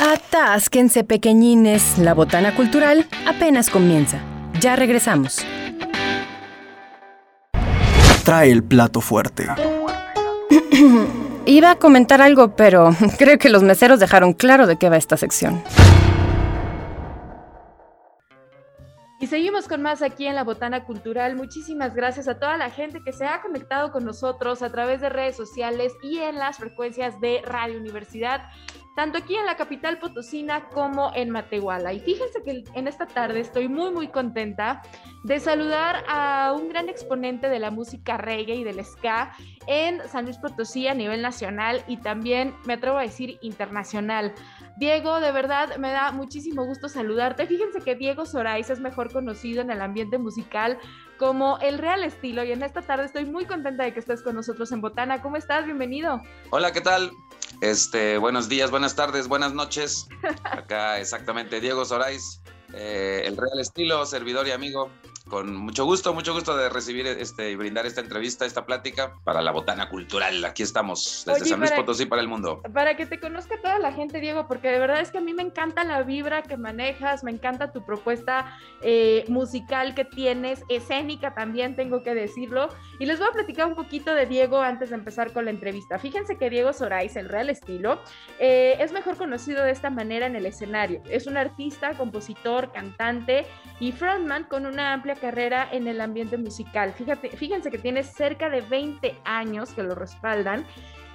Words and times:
Atásquense 0.00 1.04
pequeñines, 1.04 1.98
la 1.98 2.14
botana 2.14 2.54
cultural 2.54 3.06
apenas 3.26 3.68
comienza. 3.68 4.18
Ya 4.58 4.74
regresamos. 4.74 5.44
Trae 8.24 8.50
el 8.50 8.64
plato 8.64 9.02
fuerte. 9.02 9.46
Iba 11.44 11.72
a 11.72 11.74
comentar 11.74 12.22
algo, 12.22 12.56
pero 12.56 12.96
creo 13.18 13.36
que 13.38 13.50
los 13.50 13.62
meseros 13.62 14.00
dejaron 14.00 14.32
claro 14.32 14.66
de 14.66 14.76
qué 14.76 14.88
va 14.88 14.96
esta 14.96 15.18
sección. 15.18 15.62
Y 19.20 19.26
seguimos 19.26 19.68
con 19.68 19.82
más 19.82 20.00
aquí 20.00 20.26
en 20.26 20.34
la 20.34 20.44
Botana 20.44 20.86
Cultural. 20.86 21.36
Muchísimas 21.36 21.94
gracias 21.94 22.26
a 22.26 22.38
toda 22.38 22.56
la 22.56 22.70
gente 22.70 23.00
que 23.04 23.12
se 23.12 23.26
ha 23.26 23.42
conectado 23.42 23.92
con 23.92 24.06
nosotros 24.06 24.62
a 24.62 24.70
través 24.70 25.02
de 25.02 25.10
redes 25.10 25.36
sociales 25.36 25.92
y 26.02 26.16
en 26.20 26.36
las 26.36 26.56
frecuencias 26.56 27.20
de 27.20 27.42
Radio 27.44 27.78
Universidad 27.78 28.48
tanto 28.94 29.18
aquí 29.18 29.36
en 29.36 29.46
la 29.46 29.56
capital 29.56 29.98
potosina 29.98 30.68
como 30.68 31.12
en 31.14 31.30
Matehuala. 31.30 31.92
Y 31.92 32.00
fíjense 32.00 32.42
que 32.42 32.64
en 32.74 32.88
esta 32.88 33.06
tarde 33.06 33.40
estoy 33.40 33.68
muy, 33.68 33.90
muy 33.90 34.08
contenta 34.08 34.82
de 35.24 35.38
saludar 35.38 36.04
a 36.08 36.54
un 36.56 36.68
gran 36.68 36.88
exponente 36.88 37.48
de 37.48 37.58
la 37.58 37.70
música 37.70 38.16
reggae 38.16 38.56
y 38.56 38.64
del 38.64 38.84
ska 38.84 39.32
en 39.66 40.00
San 40.08 40.24
Luis 40.24 40.38
Potosí 40.38 40.88
a 40.88 40.94
nivel 40.94 41.22
nacional 41.22 41.84
y 41.86 41.98
también, 41.98 42.54
me 42.64 42.74
atrevo 42.74 42.98
a 42.98 43.02
decir, 43.02 43.38
internacional. 43.42 44.32
Diego, 44.80 45.20
de 45.20 45.30
verdad 45.30 45.76
me 45.76 45.92
da 45.92 46.10
muchísimo 46.10 46.64
gusto 46.64 46.88
saludarte. 46.88 47.46
Fíjense 47.46 47.82
que 47.82 47.96
Diego 47.96 48.24
Sorais 48.24 48.70
es 48.70 48.80
mejor 48.80 49.12
conocido 49.12 49.60
en 49.60 49.70
el 49.70 49.82
ambiente 49.82 50.16
musical 50.16 50.78
como 51.18 51.58
el 51.58 51.76
real 51.76 52.02
estilo 52.02 52.42
y 52.44 52.52
en 52.52 52.62
esta 52.62 52.80
tarde 52.80 53.04
estoy 53.04 53.26
muy 53.26 53.44
contenta 53.44 53.84
de 53.84 53.92
que 53.92 54.00
estés 54.00 54.22
con 54.22 54.34
nosotros 54.34 54.72
en 54.72 54.80
Botana. 54.80 55.20
¿Cómo 55.20 55.36
estás? 55.36 55.66
Bienvenido. 55.66 56.22
Hola, 56.48 56.72
¿qué 56.72 56.80
tal? 56.80 57.10
Este, 57.60 58.16
buenos 58.16 58.48
días, 58.48 58.70
buenas 58.70 58.96
tardes, 58.96 59.28
buenas 59.28 59.52
noches. 59.52 60.08
Acá 60.44 60.98
exactamente 60.98 61.60
Diego 61.60 61.84
Sorais, 61.84 62.40
eh, 62.72 63.24
el 63.26 63.36
real 63.36 63.60
estilo, 63.60 64.06
servidor 64.06 64.48
y 64.48 64.52
amigo 64.52 64.90
con 65.30 65.54
mucho 65.54 65.84
gusto, 65.86 66.12
mucho 66.12 66.34
gusto 66.34 66.56
de 66.56 66.68
recibir 66.68 67.06
este 67.06 67.50
y 67.50 67.56
brindar 67.56 67.86
esta 67.86 68.02
entrevista, 68.02 68.44
esta 68.44 68.66
plática 68.66 69.14
para 69.24 69.40
la 69.40 69.52
botana 69.52 69.88
cultural. 69.88 70.44
Aquí 70.44 70.62
estamos 70.62 71.24
desde 71.26 71.46
San 71.46 71.60
Luis 71.60 71.70
Potosí 71.70 72.04
para 72.04 72.20
el 72.20 72.28
mundo. 72.28 72.60
Para 72.74 72.96
que 72.96 73.06
te 73.06 73.18
conozca 73.18 73.54
toda 73.62 73.78
la 73.78 73.92
gente, 73.92 74.20
Diego, 74.20 74.46
porque 74.48 74.68
de 74.68 74.78
verdad 74.78 75.00
es 75.00 75.10
que 75.10 75.18
a 75.18 75.20
mí 75.20 75.32
me 75.32 75.42
encanta 75.42 75.84
la 75.84 76.02
vibra 76.02 76.42
que 76.42 76.56
manejas, 76.56 77.24
me 77.24 77.30
encanta 77.30 77.72
tu 77.72 77.84
propuesta 77.86 78.58
eh, 78.82 79.24
musical 79.28 79.94
que 79.94 80.04
tienes, 80.04 80.64
escénica 80.68 81.34
también, 81.34 81.76
tengo 81.76 82.02
que 82.02 82.14
decirlo. 82.14 82.68
Y 82.98 83.06
les 83.06 83.18
voy 83.18 83.28
a 83.28 83.32
platicar 83.32 83.66
un 83.66 83.76
poquito 83.76 84.14
de 84.14 84.26
Diego 84.26 84.60
antes 84.60 84.90
de 84.90 84.96
empezar 84.96 85.32
con 85.32 85.44
la 85.44 85.52
entrevista. 85.52 85.98
Fíjense 85.98 86.36
que 86.36 86.50
Diego 86.50 86.72
Sorais, 86.72 87.14
el 87.14 87.28
real 87.28 87.48
estilo, 87.50 88.00
eh, 88.40 88.76
es 88.80 88.92
mejor 88.92 89.16
conocido 89.16 89.62
de 89.62 89.70
esta 89.70 89.90
manera 89.90 90.26
en 90.26 90.34
el 90.34 90.44
escenario. 90.44 91.02
Es 91.08 91.28
un 91.28 91.36
artista, 91.36 91.94
compositor, 91.94 92.72
cantante 92.72 93.46
y 93.78 93.92
frontman 93.92 94.44
con 94.44 94.66
una 94.66 94.92
amplia 94.92 95.14
carrera 95.20 95.68
en 95.70 95.86
el 95.86 96.00
ambiente 96.00 96.36
musical. 96.36 96.92
Fíjate, 96.92 97.30
fíjense 97.36 97.70
que 97.70 97.78
tiene 97.78 98.02
cerca 98.02 98.50
de 98.50 98.60
20 98.62 99.16
años 99.24 99.72
que 99.72 99.82
lo 99.82 99.94
respaldan. 99.94 100.66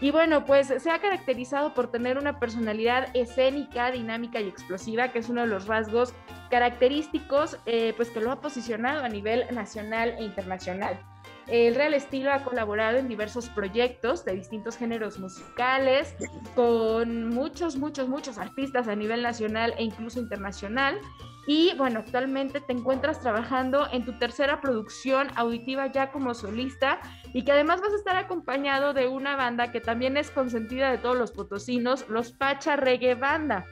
Y 0.02 0.12
bueno, 0.12 0.46
pues 0.46 0.68
se 0.68 0.92
ha 0.92 1.00
caracterizado 1.00 1.74
por 1.74 1.90
tener 1.90 2.18
una 2.18 2.40
personalidad 2.40 3.08
escénica, 3.16 3.92
dinámica 3.92 4.42
y 4.42 4.48
explosiva, 4.48 5.10
que 5.10 5.20
es 5.20 5.30
uno 5.30 5.42
de 5.42 5.48
los 5.48 5.68
rasgos 5.68 6.14
característicos, 6.50 7.58
eh, 7.66 7.94
pues 7.96 8.10
que 8.10 8.22
lo 8.22 8.32
ha 8.32 8.42
posicionado 8.42 9.04
a 9.04 9.10
nivel 9.10 9.46
nacional 9.54 10.16
e 10.20 10.24
internacional. 10.24 11.00
El 11.48 11.76
Real 11.76 11.94
Estilo 11.94 12.34
ha 12.34 12.44
colaborado 12.44 12.98
en 12.98 13.08
diversos 13.08 13.50
proyectos 13.50 14.26
de 14.26 14.34
distintos 14.34 14.78
géneros 14.78 15.20
musicales 15.20 16.16
con 16.56 17.30
muchos, 17.30 17.78
muchos, 17.78 18.10
muchos 18.10 18.38
artistas 18.40 18.88
a 18.88 18.96
nivel 18.96 19.22
nacional 19.22 19.76
e 19.78 19.84
incluso 19.84 20.20
internacional. 20.20 21.00
Y 21.48 21.74
bueno, 21.78 22.00
actualmente 22.00 22.60
te 22.60 22.74
encuentras 22.74 23.20
trabajando 23.20 23.88
en 23.92 24.04
tu 24.04 24.14
tercera 24.18 24.62
producción 24.62 25.28
auditiva 25.36 25.88
ya 25.92 26.12
como 26.12 26.34
solista 26.34 27.00
y 27.34 27.44
que 27.44 27.52
además 27.52 27.82
vas 27.82 27.94
a 27.94 27.98
estar 27.98 28.18
acompañado 28.18 28.94
de 28.94 29.08
una 29.08 29.36
banda 29.36 29.72
que 29.72 29.82
también 29.82 30.18
es 30.18 30.32
consentida 30.32 30.90
de 30.90 30.98
todos 30.98 31.18
los 31.18 31.32
potosinos, 31.32 32.08
los 32.10 32.32
Pacha 32.32 32.76
Reggae 32.76 33.16
Banda. 33.16 33.66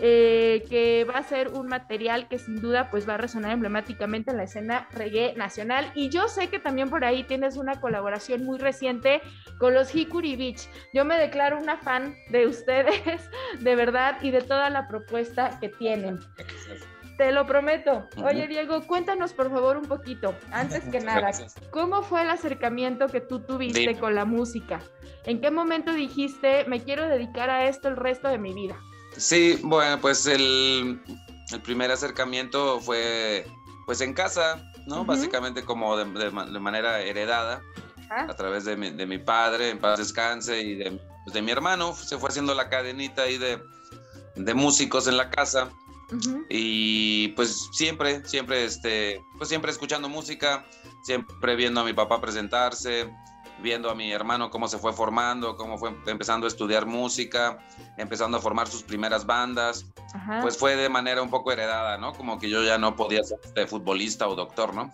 Eh, 0.00 0.64
que 0.70 1.04
va 1.04 1.18
a 1.18 1.22
ser 1.24 1.48
un 1.48 1.66
material 1.66 2.28
que 2.28 2.38
sin 2.38 2.60
duda 2.60 2.88
pues 2.88 3.08
va 3.08 3.14
a 3.14 3.16
resonar 3.16 3.50
emblemáticamente 3.50 4.30
en 4.30 4.36
la 4.36 4.44
escena 4.44 4.86
reggae 4.92 5.34
nacional 5.34 5.90
y 5.96 6.08
yo 6.08 6.28
sé 6.28 6.46
que 6.46 6.60
también 6.60 6.88
por 6.88 7.04
ahí 7.04 7.24
tienes 7.24 7.56
una 7.56 7.80
colaboración 7.80 8.44
muy 8.44 8.60
reciente 8.60 9.20
con 9.58 9.74
los 9.74 9.92
Hikuri 9.92 10.36
Beach. 10.36 10.68
Yo 10.94 11.04
me 11.04 11.18
declaro 11.18 11.58
una 11.58 11.78
fan 11.78 12.14
de 12.30 12.46
ustedes, 12.46 13.28
de 13.60 13.74
verdad, 13.74 14.18
y 14.22 14.30
de 14.30 14.40
toda 14.40 14.70
la 14.70 14.86
propuesta 14.86 15.58
que 15.58 15.68
tienen. 15.68 16.20
Te 17.18 17.32
lo 17.32 17.44
prometo. 17.46 18.08
Oye, 18.24 18.46
Diego, 18.46 18.86
cuéntanos 18.86 19.32
por 19.32 19.50
favor 19.50 19.76
un 19.76 19.86
poquito, 19.86 20.36
antes 20.52 20.84
que 20.84 21.00
nada, 21.00 21.32
¿cómo 21.72 22.02
fue 22.04 22.22
el 22.22 22.30
acercamiento 22.30 23.08
que 23.08 23.20
tú 23.20 23.40
tuviste 23.40 23.98
con 23.98 24.14
la 24.14 24.24
música? 24.24 24.80
¿En 25.24 25.40
qué 25.40 25.50
momento 25.50 25.92
dijiste, 25.92 26.64
me 26.68 26.80
quiero 26.80 27.08
dedicar 27.08 27.50
a 27.50 27.66
esto 27.66 27.88
el 27.88 27.96
resto 27.96 28.28
de 28.28 28.38
mi 28.38 28.54
vida? 28.54 28.76
Sí, 29.16 29.58
bueno, 29.64 30.00
pues 30.00 30.26
el, 30.26 31.00
primer 31.64 31.90
acercamiento 31.90 32.78
fue 32.78 33.44
pues 33.84 34.00
en 34.00 34.14
casa, 34.14 34.62
¿no? 34.86 35.04
Básicamente 35.04 35.64
como 35.64 35.96
de, 35.96 36.04
manera 36.30 37.00
heredada 37.00 37.62
a 38.10 38.34
través 38.36 38.64
de 38.64 38.76
mi, 38.76 39.18
padre, 39.18 39.70
en 39.70 39.80
paz 39.80 39.98
descanse, 39.98 40.60
y 40.60 40.76
de, 40.76 41.00
pues, 41.24 41.34
de 41.34 41.42
mi 41.42 41.50
hermano. 41.50 41.96
Se 41.96 42.16
fue 42.16 42.28
haciendo 42.28 42.54
la 42.54 42.68
cadenita 42.68 43.22
ahí 43.22 43.38
de, 43.38 43.60
de 44.36 44.54
músicos 44.54 45.08
en 45.08 45.16
la 45.16 45.30
casa. 45.30 45.68
Y 46.48 47.28
pues 47.28 47.68
siempre, 47.72 48.24
siempre, 48.24 48.64
este, 48.64 49.22
pues 49.36 49.48
siempre 49.48 49.70
escuchando 49.70 50.08
música, 50.08 50.66
siempre 51.02 51.56
viendo 51.56 51.80
a 51.80 51.84
mi 51.84 51.92
papá 51.92 52.20
presentarse, 52.20 53.10
viendo 53.62 53.90
a 53.90 53.94
mi 53.94 54.12
hermano 54.12 54.50
cómo 54.50 54.68
se 54.68 54.78
fue 54.78 54.92
formando, 54.92 55.56
cómo 55.56 55.78
fue 55.78 55.92
empezando 56.06 56.46
a 56.46 56.48
estudiar 56.48 56.86
música, 56.86 57.58
empezando 57.96 58.38
a 58.38 58.40
formar 58.40 58.68
sus 58.68 58.82
primeras 58.82 59.26
bandas. 59.26 59.86
Pues 60.40 60.56
fue 60.56 60.76
de 60.76 60.88
manera 60.88 61.20
un 61.20 61.30
poco 61.30 61.52
heredada, 61.52 61.98
¿no? 61.98 62.14
Como 62.14 62.38
que 62.38 62.48
yo 62.48 62.62
ya 62.62 62.78
no 62.78 62.96
podía 62.96 63.22
ser 63.22 63.38
este, 63.44 63.66
futbolista 63.66 64.26
o 64.28 64.34
doctor, 64.34 64.74
¿no? 64.74 64.90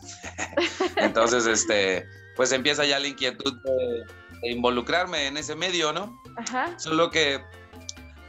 Entonces, 0.96 1.46
este, 1.46 2.04
pues 2.36 2.50
empieza 2.52 2.84
ya 2.84 2.98
la 2.98 3.06
inquietud 3.06 3.54
de, 3.62 4.50
involucrarme 4.50 5.28
en 5.28 5.36
ese 5.36 5.54
medio, 5.54 5.92
¿no? 5.92 6.20
Ajá. 6.36 6.76
Solo 6.78 7.10
que 7.10 7.40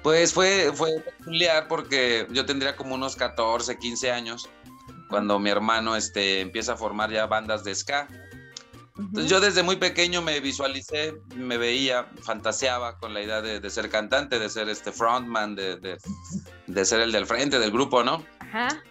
pues 0.05 0.35
fue, 0.35 0.71
fue 0.71 0.99
peculiar 0.99 1.67
porque 1.67 2.27
yo 2.29 2.45
tendría 2.45 2.75
como 2.75 2.93
unos 2.93 3.15
14, 3.15 3.79
15 3.79 4.11
años 4.11 4.47
cuando 5.09 5.39
mi 5.39 5.49
hermano 5.49 5.95
este, 5.95 6.41
empieza 6.41 6.73
a 6.73 6.77
formar 6.77 7.09
ya 7.09 7.25
bandas 7.25 7.63
de 7.63 7.73
ska. 7.73 8.07
Entonces 8.99 9.31
yo 9.31 9.39
desde 9.39 9.63
muy 9.63 9.77
pequeño 9.77 10.21
me 10.21 10.39
visualicé, 10.41 11.15
me 11.33 11.57
veía, 11.57 12.05
fantaseaba 12.21 12.99
con 12.99 13.15
la 13.15 13.23
idea 13.23 13.41
de, 13.41 13.67
ser 13.71 13.89
cantante, 13.89 14.37
de 14.37 14.47
ser 14.47 14.69
este 14.69 14.91
frontman, 14.91 15.55
de, 15.55 15.97
de, 16.67 16.85
ser 16.85 17.01
el 17.01 17.11
del 17.11 17.25
frente 17.25 17.57
del 17.57 17.71
grupo, 17.71 18.03
¿no? 18.03 18.23
Ajá. 18.41 18.83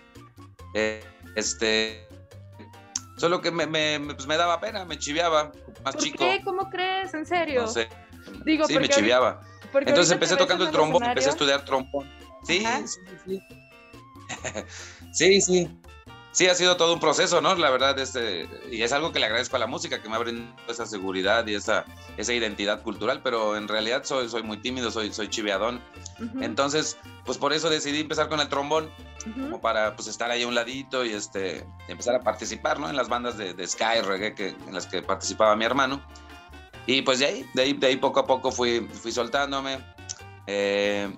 Eh, 0.75 1.05
este, 1.37 2.09
solo 3.19 3.41
que 3.41 3.53
me, 3.53 3.69
me, 3.69 4.01
pues 4.17 4.27
me, 4.27 4.37
daba 4.37 4.61
pena, 4.61 4.85
me 4.85 4.99
chiviaba, 4.99 5.53
más 5.85 5.95
¿Por 5.95 6.03
chico. 6.03 6.19
¿Qué? 6.19 6.43
¿Cómo 6.45 6.69
crees? 6.71 7.15
¿En 7.15 7.25
serio? 7.25 7.63
No 7.63 7.69
sé. 7.69 7.89
Digo, 8.45 8.67
sí, 8.67 8.77
me 8.81 8.89
chiviaba. 9.81 9.91
Entonces 9.91 10.12
empecé 10.12 10.37
tocando 10.37 10.65
el 10.65 10.71
trombón, 10.71 11.05
empecé 11.05 11.29
a 11.29 11.33
estudiar 11.33 11.65
trombón. 11.65 12.11
Sí, 12.45 12.65
sí, 12.87 13.01
sí. 13.25 13.43
sí, 15.12 15.41
sí. 15.41 15.71
Sí, 16.35 16.49
ha 16.49 16.55
sido 16.57 16.77
todo 16.77 16.95
un 16.95 16.99
proceso, 16.99 17.41
¿no? 17.41 17.55
La 17.55 17.71
verdad, 17.71 17.97
este, 18.01 18.49
y 18.69 18.83
es 18.83 18.93
algo 18.93 19.12
que 19.12 19.21
le 19.21 19.27
agradezco 19.27 19.55
a 19.55 19.61
la 19.61 19.69
música, 19.69 20.03
que 20.03 20.09
me 20.09 20.17
ha 20.17 20.19
brindado 20.19 20.53
esa 20.67 20.85
seguridad 20.85 21.47
y 21.47 21.55
esa, 21.55 21.85
esa 22.17 22.33
identidad 22.33 22.83
cultural, 22.83 23.21
pero 23.23 23.57
en 23.57 23.69
realidad 23.69 24.03
soy, 24.03 24.29
soy 24.29 24.43
muy 24.43 24.57
tímido, 24.57 24.91
soy, 24.91 25.12
soy 25.12 25.29
chiveadón. 25.29 25.81
Entonces, 26.41 26.99
pues 27.25 27.39
por 27.39 27.53
eso 27.53 27.71
decidí 27.71 28.01
empezar 28.01 28.29
con 28.29 28.41
el 28.41 28.49
trombón, 28.49 28.91
como 29.32 29.61
para 29.61 29.94
pues 29.94 30.09
estar 30.09 30.29
ahí 30.32 30.43
a 30.43 30.49
un 30.49 30.56
ladito 30.56 31.05
y 31.05 31.11
este, 31.11 31.65
empezar 31.87 32.17
a 32.17 32.21
participar, 32.21 32.81
¿no? 32.81 32.91
En 32.91 32.97
las 32.97 33.09
bandas 33.09 33.38
de, 33.38 33.55
de 33.55 33.69
Sky 33.69 34.00
Reggae 34.05 34.35
que, 34.35 34.49
en 34.49 34.75
las 34.75 34.88
que 34.88 35.03
participaba 35.03 35.55
mi 35.55 35.67
hermano. 35.67 36.05
Y 36.87 37.03
pues 37.03 37.19
de 37.19 37.27
ahí, 37.27 37.47
de 37.55 37.63
ahí, 37.63 37.73
de 37.73 37.87
ahí 37.87 37.97
poco 37.97 38.21
a 38.21 38.27
poco 38.27 38.53
fui, 38.53 38.81
fui 38.81 39.11
soltándome. 39.11 39.79
Eh, 40.47 41.11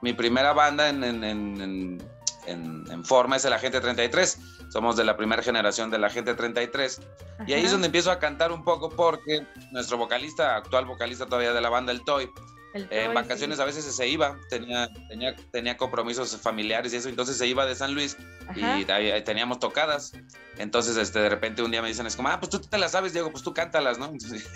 mi 0.00 0.12
primera 0.12 0.52
banda 0.52 0.88
en, 0.88 1.02
en, 1.02 1.24
en, 1.24 1.98
en, 2.46 3.04
forma 3.04 3.36
es 3.36 3.44
el 3.44 3.52
Agente 3.52 3.80
33. 3.80 4.38
Somos 4.70 4.96
de 4.96 5.04
la 5.04 5.16
primera 5.16 5.42
generación 5.42 5.90
del 5.90 6.04
Agente 6.04 6.34
33. 6.34 7.00
Y 7.46 7.52
ahí 7.52 7.64
es 7.64 7.72
donde 7.72 7.86
empiezo 7.86 8.10
a 8.10 8.18
cantar 8.18 8.52
un 8.52 8.62
poco 8.64 8.90
porque 8.90 9.46
nuestro 9.72 9.98
vocalista, 9.98 10.56
actual 10.56 10.86
vocalista 10.86 11.26
todavía 11.26 11.52
de 11.52 11.60
la 11.60 11.68
banda, 11.68 11.92
el 11.92 12.04
Toy, 12.04 12.30
en 12.74 13.14
vacaciones 13.14 13.58
a 13.60 13.64
veces 13.64 13.84
se 13.84 14.08
iba, 14.08 14.38
tenía, 14.50 14.88
tenía, 15.08 15.34
tenía 15.50 15.76
compromisos 15.76 16.36
familiares 16.36 16.92
y 16.92 16.96
eso, 16.96 17.08
entonces 17.08 17.36
se 17.36 17.46
iba 17.46 17.64
de 17.66 17.74
San 17.74 17.94
Luis 17.94 18.16
y 18.54 18.84
teníamos 19.22 19.58
tocadas. 19.58 20.12
Entonces, 20.58 20.96
este, 20.96 21.20
de 21.20 21.28
repente 21.28 21.62
un 21.62 21.70
día 21.70 21.82
me 21.82 21.88
dicen, 21.88 22.06
es 22.06 22.16
como, 22.16 22.28
ah, 22.28 22.40
pues 22.40 22.50
tú 22.50 22.60
te 22.60 22.78
las 22.78 22.92
sabes, 22.92 23.12
Diego, 23.12 23.30
pues 23.30 23.42
tú 23.42 23.54
cántalas, 23.54 23.98
¿no? 23.98 24.12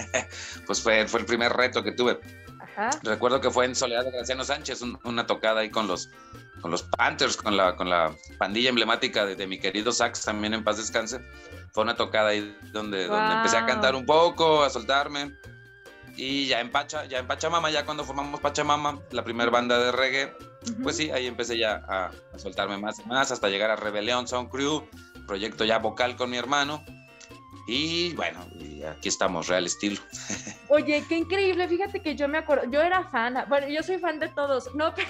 pues 0.66 0.80
fue, 0.80 1.06
fue 1.06 1.20
el 1.20 1.26
primer 1.26 1.52
reto 1.52 1.82
que 1.82 1.92
tuve. 1.92 2.18
Recuerdo 3.02 3.40
que 3.40 3.50
fue 3.50 3.66
en 3.66 3.74
Soledad 3.74 4.04
de 4.04 4.10
Graciano 4.10 4.44
Sánchez, 4.44 4.82
una 5.04 5.26
tocada 5.26 5.60
ahí 5.60 5.70
con 5.70 5.86
los, 5.86 6.08
con 6.60 6.70
los 6.70 6.82
Panthers, 6.82 7.36
con 7.36 7.56
la, 7.56 7.76
con 7.76 7.90
la 7.90 8.14
pandilla 8.38 8.70
emblemática 8.70 9.26
de, 9.26 9.46
mi 9.46 9.58
querido 9.58 9.92
Sax, 9.92 10.24
también 10.24 10.54
en 10.54 10.64
paz 10.64 10.78
descanse. 10.78 11.20
Fue 11.72 11.84
una 11.84 11.96
tocada 11.96 12.30
ahí 12.30 12.56
donde, 12.72 13.06
donde 13.06 13.34
empecé 13.34 13.56
a 13.56 13.66
cantar 13.66 13.94
un 13.94 14.06
poco, 14.06 14.62
a 14.62 14.70
soltarme. 14.70 15.36
Y 16.16 16.46
ya 16.46 16.60
en, 16.60 16.70
Pacha, 16.70 17.06
ya 17.06 17.18
en 17.18 17.26
Pachamama, 17.26 17.70
ya 17.70 17.84
cuando 17.84 18.04
formamos 18.04 18.40
Pachamama, 18.40 19.00
la 19.10 19.24
primera 19.24 19.50
banda 19.50 19.78
de 19.78 19.92
reggae, 19.92 20.34
pues 20.82 20.96
sí, 20.96 21.10
ahí 21.10 21.26
empecé 21.26 21.58
ya 21.58 21.82
a, 21.88 22.10
a, 22.34 22.38
soltarme 22.38 22.76
más 22.76 22.98
y 22.98 23.04
más 23.04 23.32
hasta 23.32 23.48
llegar 23.48 23.70
a 23.70 23.76
Rebelión 23.76 24.28
Sound 24.28 24.50
Crew, 24.50 24.86
proyecto 25.26 25.64
ya 25.64 25.78
vocal 25.78 26.16
con 26.16 26.30
mi 26.30 26.36
hermano. 26.36 26.84
Y 27.66 28.12
bueno, 28.14 28.40
aquí 28.90 29.08
estamos, 29.08 29.46
real 29.46 29.66
estilo. 29.66 30.00
Oye, 30.68 31.04
qué 31.08 31.18
increíble, 31.18 31.68
fíjate 31.68 32.00
que 32.00 32.16
yo 32.16 32.26
me 32.28 32.38
acuerdo, 32.38 32.68
yo 32.70 32.80
era 32.80 33.04
fan, 33.04 33.36
bueno, 33.48 33.68
yo 33.68 33.82
soy 33.82 33.98
fan 33.98 34.18
de 34.18 34.28
todos, 34.28 34.74
no, 34.74 34.94
pero 34.96 35.08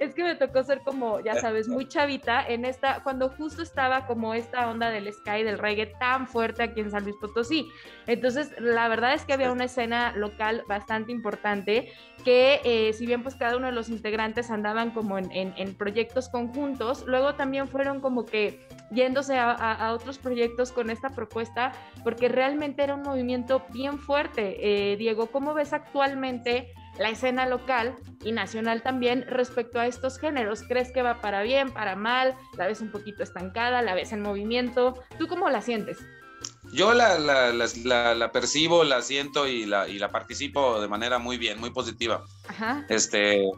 es 0.00 0.14
que 0.14 0.24
me 0.24 0.34
tocó 0.34 0.62
ser 0.62 0.80
como, 0.80 1.20
ya 1.20 1.36
sabes, 1.40 1.68
muy 1.68 1.86
chavita 1.86 2.44
en 2.46 2.64
esta, 2.64 3.02
cuando 3.02 3.30
justo 3.30 3.62
estaba 3.62 4.06
como 4.06 4.34
esta 4.34 4.68
onda 4.68 4.90
del 4.90 5.12
sky, 5.12 5.42
del 5.42 5.58
reggae 5.58 5.86
tan 5.98 6.26
fuerte 6.26 6.64
aquí 6.64 6.80
en 6.80 6.90
San 6.90 7.04
Luis 7.04 7.16
Potosí. 7.16 7.70
Entonces, 8.06 8.50
la 8.58 8.88
verdad 8.88 9.14
es 9.14 9.24
que 9.24 9.32
había 9.32 9.52
una 9.52 9.64
escena 9.64 10.12
local 10.16 10.64
bastante 10.68 11.12
importante 11.12 11.92
que 12.24 12.60
eh, 12.64 12.92
si 12.94 13.06
bien 13.06 13.22
pues 13.22 13.34
cada 13.34 13.56
uno 13.56 13.66
de 13.66 13.72
los 13.72 13.90
integrantes 13.90 14.50
andaban 14.50 14.90
como 14.90 15.18
en, 15.18 15.30
en, 15.32 15.74
proyectos 15.74 16.28
conjuntos, 16.28 17.04
luego 17.06 17.34
también 17.34 17.68
fueron 17.68 18.00
como 18.00 18.24
que 18.24 18.66
yéndose 18.90 19.36
a, 19.36 19.52
a 19.52 19.92
otros 19.92 20.18
proyectos 20.18 20.72
con 20.72 20.90
esta 20.90 21.10
propuesta, 21.10 21.53
porque 22.02 22.28
realmente 22.28 22.82
era 22.82 22.94
un 22.94 23.02
movimiento 23.02 23.64
bien 23.70 23.98
fuerte. 23.98 24.92
Eh, 24.92 24.96
Diego, 24.96 25.28
¿cómo 25.28 25.54
ves 25.54 25.72
actualmente 25.72 26.72
la 26.98 27.10
escena 27.10 27.46
local 27.46 27.96
y 28.22 28.32
nacional 28.32 28.82
también 28.82 29.24
respecto 29.28 29.80
a 29.80 29.86
estos 29.86 30.18
géneros? 30.18 30.62
¿Crees 30.62 30.92
que 30.92 31.02
va 31.02 31.20
para 31.20 31.42
bien, 31.42 31.72
para 31.72 31.96
mal? 31.96 32.34
¿La 32.56 32.66
ves 32.66 32.80
un 32.80 32.90
poquito 32.90 33.22
estancada? 33.22 33.82
¿La 33.82 33.94
ves 33.94 34.12
en 34.12 34.22
movimiento? 34.22 35.02
¿Tú 35.18 35.26
cómo 35.26 35.48
la 35.50 35.62
sientes? 35.62 35.98
Yo 36.72 36.92
la, 36.92 37.18
la, 37.18 38.32
percibo, 38.32 38.82
la 38.84 39.00
siento 39.02 39.46
y 39.46 39.64
la, 39.64 39.86
y 39.86 39.98
la 39.98 40.10
participo 40.10 40.80
de 40.80 40.88
manera 40.88 41.18
muy 41.18 41.36
bien, 41.38 41.60
muy 41.60 41.70
positiva. 41.70 42.24
Este, 42.88 43.48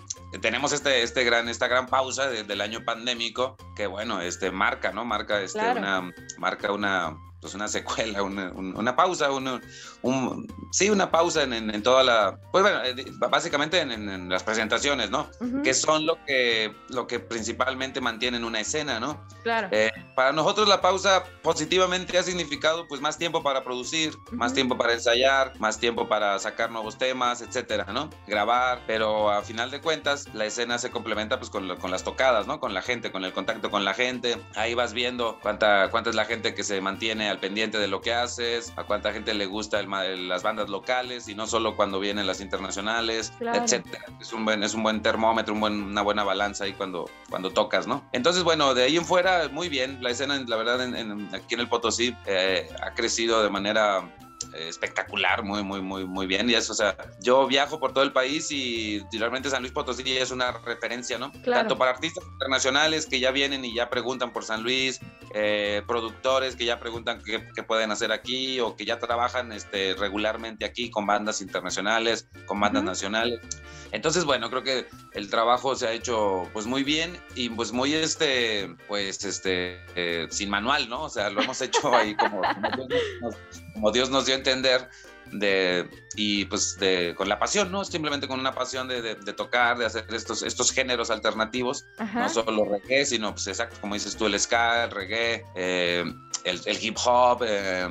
tenemos 0.42 0.72
este, 0.72 1.02
este 1.02 1.24
gran, 1.24 1.48
esta 1.48 1.66
gran 1.66 1.86
pausa 1.86 2.28
del 2.28 2.60
año 2.60 2.84
pandémico 2.84 3.56
que, 3.74 3.86
bueno, 3.86 4.20
este, 4.20 4.50
marca, 4.50 4.92
¿no? 4.92 5.04
Marca, 5.04 5.40
este, 5.40 5.60
una, 5.60 6.12
marca 6.36 6.72
una, 6.72 7.16
pues 7.46 7.54
una 7.54 7.68
secuela, 7.68 8.24
una, 8.24 8.50
una 8.50 8.96
pausa, 8.96 9.30
una, 9.30 9.60
un, 10.02 10.52
sí, 10.72 10.90
una 10.90 11.12
pausa 11.12 11.44
en, 11.44 11.52
en, 11.52 11.80
toda 11.80 12.02
la, 12.02 12.40
pues 12.50 12.64
bueno, 12.64 12.82
eh, 12.82 13.04
básicamente 13.30 13.78
en, 13.78 14.28
las 14.28 14.42
presentaciones, 14.42 15.10
¿no? 15.12 15.30
Que 15.62 15.72
son 15.72 16.06
lo 16.06 16.18
que, 16.24 16.74
lo 16.88 17.06
que 17.06 17.20
principalmente 17.20 18.00
mantienen 18.00 18.42
una 18.42 18.58
escena, 18.58 18.98
¿no? 18.98 19.24
Claro. 19.44 19.68
Eh, 19.70 19.92
para 20.16 20.32
nosotros 20.32 20.66
la 20.66 20.80
pausa 20.80 21.22
positivamente 21.42 22.18
ha 22.18 22.24
significado 22.24 22.88
pues 22.88 23.00
más 23.00 23.16
tiempo 23.16 23.44
para 23.44 23.62
producir, 23.62 24.16
más 24.32 24.52
tiempo 24.52 24.76
para 24.76 24.94
ensayar, 24.94 25.52
más 25.60 25.78
tiempo 25.78 26.08
para 26.08 26.36
sacar 26.40 26.72
nuevos 26.72 26.98
temas, 26.98 27.42
etcétera, 27.42 27.86
¿no? 27.92 28.10
Grabar, 28.26 28.80
pero 28.88 29.30
a 29.30 29.42
final 29.42 29.70
de 29.70 29.80
cuentas 29.80 30.26
la 30.34 30.46
escena 30.46 30.78
se 30.78 30.90
complementa 30.90 31.38
pues 31.38 31.48
con, 31.48 31.76
con 31.76 31.92
las 31.92 32.02
tocadas, 32.02 32.48
¿no? 32.48 32.58
Con 32.58 32.74
la 32.74 32.82
gente, 32.82 33.12
con 33.12 33.24
el 33.24 33.32
contacto 33.32 33.70
con 33.70 33.84
la 33.84 33.94
gente. 33.94 34.36
Ahí 34.56 34.74
vas 34.74 34.92
viendo 34.92 35.38
cuánta, 35.42 35.92
cuánta 35.92 36.10
es 36.10 36.16
la 36.16 36.24
gente 36.24 36.54
que 36.56 36.64
se 36.64 36.80
mantiene 36.80 37.28
al 37.28 37.35
pendiente 37.36 37.78
de 37.78 37.88
lo 37.88 38.00
que 38.00 38.12
haces, 38.12 38.72
a 38.76 38.84
cuánta 38.84 39.12
gente 39.12 39.34
le 39.34 39.46
gusta 39.46 39.82
las 39.82 40.42
bandas 40.42 40.68
locales 40.68 41.28
y 41.28 41.34
no 41.34 41.46
solo 41.46 41.76
cuando 41.76 42.00
vienen 42.00 42.26
las 42.26 42.40
internacionales, 42.40 43.32
etcétera. 43.40 44.04
Es 44.20 44.32
un 44.32 44.44
buen, 44.44 44.62
es 44.62 44.74
un 44.74 44.82
buen 44.82 45.02
termómetro, 45.02 45.54
un 45.54 45.60
buen, 45.60 45.82
una 45.82 46.02
buena 46.02 46.24
balanza 46.24 46.64
ahí 46.64 46.72
cuando, 46.72 47.08
cuando 47.30 47.50
tocas, 47.50 47.86
¿no? 47.86 48.04
Entonces, 48.12 48.42
bueno, 48.42 48.74
de 48.74 48.84
ahí 48.84 48.96
en 48.96 49.04
fuera, 49.04 49.48
muy 49.48 49.68
bien. 49.68 50.02
La 50.02 50.10
escena, 50.10 50.38
la 50.46 50.56
verdad, 50.56 50.82
en, 50.82 51.34
aquí 51.34 51.54
en 51.54 51.60
el 51.60 51.68
Potosí 51.68 52.16
eh, 52.26 52.68
ha 52.82 52.94
crecido 52.94 53.42
de 53.42 53.50
manera 53.50 54.10
espectacular, 54.54 55.42
muy, 55.42 55.62
muy, 55.62 55.80
muy, 55.80 56.04
muy 56.04 56.26
bien. 56.26 56.48
Y 56.50 56.54
eso, 56.54 56.72
o 56.72 56.76
sea, 56.76 56.96
yo 57.20 57.46
viajo 57.46 57.78
por 57.78 57.92
todo 57.92 58.04
el 58.04 58.12
país 58.12 58.50
y 58.50 59.02
realmente 59.12 59.50
San 59.50 59.62
Luis 59.62 59.72
Potosí 59.72 60.16
es 60.16 60.30
una 60.30 60.52
referencia, 60.52 61.18
¿no? 61.18 61.32
Tanto 61.44 61.76
para 61.76 61.92
artistas 61.92 62.24
internacionales 62.24 63.06
que 63.06 63.20
ya 63.20 63.30
vienen 63.30 63.64
y 63.64 63.74
ya 63.74 63.90
preguntan 63.90 64.32
por 64.32 64.44
San 64.44 64.62
Luis, 64.62 65.00
eh, 65.34 65.82
productores 65.86 66.56
que 66.56 66.64
ya 66.64 66.78
preguntan 66.78 67.20
qué, 67.22 67.40
pueden 67.62 67.90
hacer 67.90 68.12
aquí 68.12 68.60
o 68.60 68.76
que 68.76 68.84
ya 68.84 68.98
trabajan 68.98 69.52
este, 69.52 69.94
regularmente 69.94 70.64
aquí 70.64 70.90
con 70.90 71.06
bandas 71.06 71.40
internacionales, 71.40 72.28
con 72.46 72.60
bandas 72.60 72.84
nacionales. 72.84 73.40
Entonces, 73.92 74.24
bueno, 74.24 74.50
creo 74.50 74.62
que 74.62 74.86
el 75.12 75.30
trabajo 75.30 75.74
se 75.74 75.88
ha 75.88 75.92
hecho 75.92 76.48
pues 76.52 76.66
muy 76.66 76.84
bien 76.84 77.18
y 77.34 77.48
pues 77.48 77.72
muy 77.72 77.94
este, 77.94 78.74
pues 78.88 79.24
este, 79.24 79.80
eh, 79.94 80.26
sin 80.30 80.50
manual, 80.50 80.88
¿no? 80.88 81.02
O 81.02 81.08
sea, 81.08 81.30
lo 81.30 81.42
hemos 81.42 81.60
hecho 81.60 81.94
ahí 81.94 82.14
como, 82.14 82.42
como, 82.42 82.88
Dios, 83.92 84.10
nos, 84.10 84.26
dio 84.26 84.34
a 84.34 84.38
entender 84.38 84.88
de, 85.32 85.88
y 86.14 86.44
pues 86.46 86.78
de, 86.78 87.14
con 87.16 87.28
la 87.28 87.38
pasión, 87.38 87.70
¿no? 87.70 87.84
Simplemente 87.84 88.28
con 88.28 88.38
una 88.40 88.52
pasión 88.52 88.88
de, 88.88 89.02
de, 89.02 89.32
tocar, 89.32 89.78
de 89.78 89.86
hacer 89.86 90.06
estos, 90.12 90.42
estos 90.42 90.72
géneros 90.72 91.10
alternativos, 91.10 91.84
no 92.14 92.28
solo 92.28 92.64
reggae, 92.64 93.04
sino 93.04 93.32
pues 93.32 93.46
exacto, 93.46 93.76
como 93.80 93.94
dices 93.94 94.16
tú, 94.16 94.26
el 94.26 94.38
ska, 94.38 94.84
el 94.84 94.90
reggae, 94.90 95.44
eh, 95.54 96.04
el, 96.44 96.60
el, 96.64 96.84
hip 96.84 96.96
hop, 97.04 97.42
eh, 97.44 97.88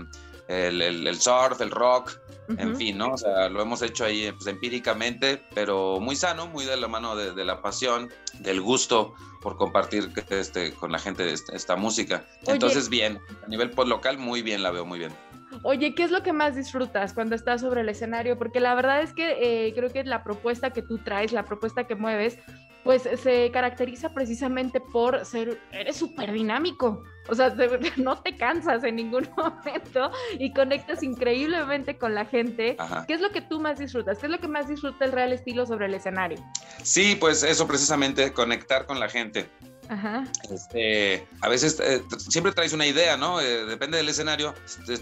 el, 0.48 0.82
el, 0.82 1.20
surf, 1.20 1.60
el 1.62 1.72
rock, 1.72 2.20
en 2.58 2.76
fin, 2.76 2.98
¿no? 2.98 3.14
O 3.14 3.18
sea, 3.18 3.50
lo 3.50 3.62
hemos 3.62 3.82
hecho 3.82 4.06
ahí 4.06 4.32
pues, 4.32 4.48
empíricamente, 4.48 5.42
pero 5.54 6.00
muy 6.00 6.16
sano, 6.16 6.48
muy 6.48 6.66
de 6.66 6.78
la 6.78 6.88
mano 6.88 7.16
de, 7.16 7.44
la 7.44 7.62
pasión, 7.62 8.12
del 8.40 8.62
gusto 8.62 9.16
por 9.42 9.58
compartir 9.58 10.12
este, 10.30 10.74
con 10.74 10.92
la 10.92 11.00
gente 11.00 11.32
esta, 11.32 11.56
esta 11.56 11.76
música. 11.76 12.26
Entonces, 12.46 12.90
bien, 12.90 13.20
a 13.44 13.48
nivel 13.48 13.72
local, 13.88 14.18
muy 14.18 14.42
bien, 14.42 14.62
la 14.62 14.72
veo 14.72 14.86
muy 14.86 15.00
bien. 15.00 15.12
Oye, 15.64 15.96
¿qué 15.96 16.04
es 16.04 16.12
lo 16.12 16.24
que 16.24 16.34
más 16.34 16.56
disfrutas 16.56 17.14
cuando 17.14 17.36
estás 17.36 17.62
sobre 17.62 17.82
el 17.82 17.90
escenario? 17.90 18.38
Porque 18.38 18.60
la 18.60 18.76
verdad 18.76 19.02
es 19.02 19.14
que 19.14 19.68
eh, 19.68 19.74
creo 19.74 19.92
que 19.92 20.04
la 20.04 20.24
propuesta 20.24 20.72
que 20.72 20.82
tú 20.82 20.98
traes, 21.00 21.32
la 21.32 21.46
propuesta 21.46 21.86
que 21.86 21.96
mueves, 21.96 22.38
pues 22.84 23.02
se 23.02 23.50
caracteriza 23.52 24.14
precisamente 24.14 24.80
por 24.80 25.26
ser, 25.26 25.60
eres 25.72 25.98
súper 25.98 26.32
dinámico, 26.32 27.04
o 27.28 27.34
sea, 27.34 27.54
no 27.98 28.22
te 28.22 28.38
cansas 28.38 28.84
en 28.84 28.98
ningún 28.98 29.28
momento 29.38 30.12
y 30.38 30.54
conectas 30.54 31.02
increíblemente 31.02 31.98
con 31.98 32.14
la 32.14 32.26
gente. 32.26 32.78
¿Qué 33.08 33.14
es 33.14 33.22
lo 33.22 33.32
que 33.32 33.42
tú 33.42 33.60
más 33.60 33.80
disfrutas? 33.80 34.20
¿Qué 34.20 34.28
es 34.28 34.32
lo 34.32 34.40
que 34.40 34.48
más 34.48 34.68
disfruta 34.68 35.04
el 35.04 35.12
real 35.12 35.34
estilo 35.34 35.66
sobre 35.66 35.88
el 35.88 35.96
escenario? 35.96 36.38
Sí, 36.84 37.18
pues 37.20 37.44
eso 37.44 37.68
precisamente, 37.68 38.32
conectar 38.34 38.86
con 38.86 39.00
la 39.00 39.10
gente. 39.10 39.50
Ajá. 39.90 40.24
Este, 40.50 41.28
a 41.42 41.50
veces 41.50 41.80
eh, 41.80 42.04
siempre 42.18 42.52
traes 42.52 42.74
una 42.74 42.86
idea, 42.86 43.18
¿no? 43.18 43.40
Eh, 43.42 43.66
depende 43.66 43.98
del 43.98 44.10
escenario, 44.10 44.54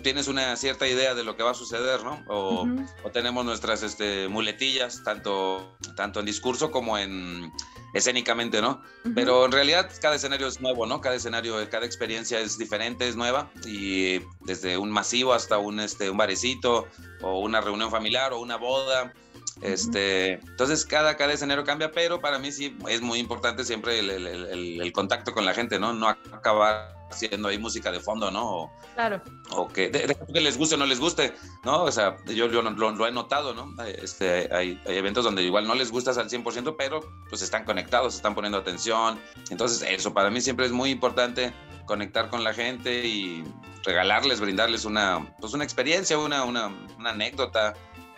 tienes 0.02 0.28
una 0.28 0.56
cierta 0.56 0.88
idea 0.88 1.14
de 1.14 1.24
lo 1.24 1.36
que 1.36 1.44
va 1.44 1.52
a 1.52 1.56
suceder, 1.56 2.04
¿no? 2.04 2.24
O, 2.28 2.68
tenemos 3.12 3.46
nuestras 3.46 3.84
este, 3.84 4.28
muletillas, 4.28 5.04
tanto, 5.04 5.78
tanto 5.96 6.20
en 6.20 6.26
discurso 6.26 6.72
como 6.72 6.98
en 6.98 7.52
escénicamente, 7.94 8.60
¿no? 8.60 8.82
Pero 9.14 9.46
en 9.46 9.52
realidad 9.52 9.90
cada 10.02 10.16
escenario 10.16 10.48
es 10.48 10.60
nuevo, 10.60 10.88
¿no? 10.88 11.00
Cada 11.00 11.16
escenario, 11.16 11.56
cada 11.70 11.86
experiencia 11.86 12.40
es 12.40 12.58
diferente, 12.58 13.08
es 13.08 13.16
nueva 13.16 13.52
y 13.66 14.20
desde 14.42 14.78
un 14.78 14.90
masivo 14.90 15.34
hasta 15.34 15.60
un, 15.60 15.80
este, 15.80 16.10
un 16.10 16.18
barecito 16.18 16.88
o 17.22 17.40
una 17.40 17.62
reunión 17.62 17.92
familiar 17.92 18.34
o 18.34 18.40
una 18.40 18.58
boda 18.58 19.14
este, 19.62 20.34
entonces 20.34 20.86
cada, 20.86 21.16
cada 21.16 21.34
escenario 21.34 21.64
cambia, 21.64 21.92
pero 21.92 22.20
para 22.20 22.40
mí 22.40 22.52
sí 22.52 22.78
es 22.90 23.02
muy 23.02 23.20
importante 23.20 23.64
siempre 23.64 24.00
el, 24.00 24.92
contacto 24.94 25.34
con 25.34 25.46
la 25.46 25.54
gente, 25.54 25.80
¿no? 25.80 25.94
No 25.94 26.08
acabar 26.08 26.96
haciendo 27.10 27.48
ahí 27.48 27.58
música 27.58 27.92
de 27.92 28.00
fondo, 28.00 28.32
¿no? 28.32 28.72
claro. 28.96 29.22
O 29.52 29.68
que, 29.68 29.92
que 29.92 30.42
les 30.42 30.58
guste 30.58 30.76
o 30.76 30.78
no 30.78 30.86
les 30.86 31.00
guste, 31.00 31.34
¿no? 31.64 31.84
O 31.84 31.92
sea, 31.92 32.18
yo, 32.26 32.48
yo 32.48 32.62
lo, 32.62 33.08
he 33.08 33.12
notado, 33.12 33.54
¿no? 33.54 33.72
Este, 33.84 34.50
hay, 34.54 34.82
hay, 34.86 34.98
eventos 34.98 35.24
donde 35.24 35.44
igual 35.44 35.68
no 35.68 35.76
les 35.76 35.92
gustas 35.92 36.18
al 36.18 36.30
100%, 36.30 36.76
pero 36.78 37.02
pues 37.30 37.42
están 37.42 37.66
conectados, 37.66 38.16
están 38.16 38.34
poniendo 38.34 38.58
atención. 38.58 39.20
Entonces, 39.50 39.88
eso 39.88 40.14
para 40.14 40.32
mí 40.32 40.42
siempre 40.42 40.66
es 40.66 40.72
muy 40.72 40.90
importante 40.90 41.54
conectar 41.86 42.30
con 42.30 42.44
la 42.44 42.54
gente 42.54 43.06
y 43.06 43.44
regalarles, 43.84 44.40
brindarles 44.40 44.86
una, 44.86 45.36
pues 45.40 45.54
una 45.54 45.64
experiencia, 45.64 46.18
una, 46.18 46.44
una, 46.44 46.68
una 46.98 47.12
anécdota, 47.12 47.74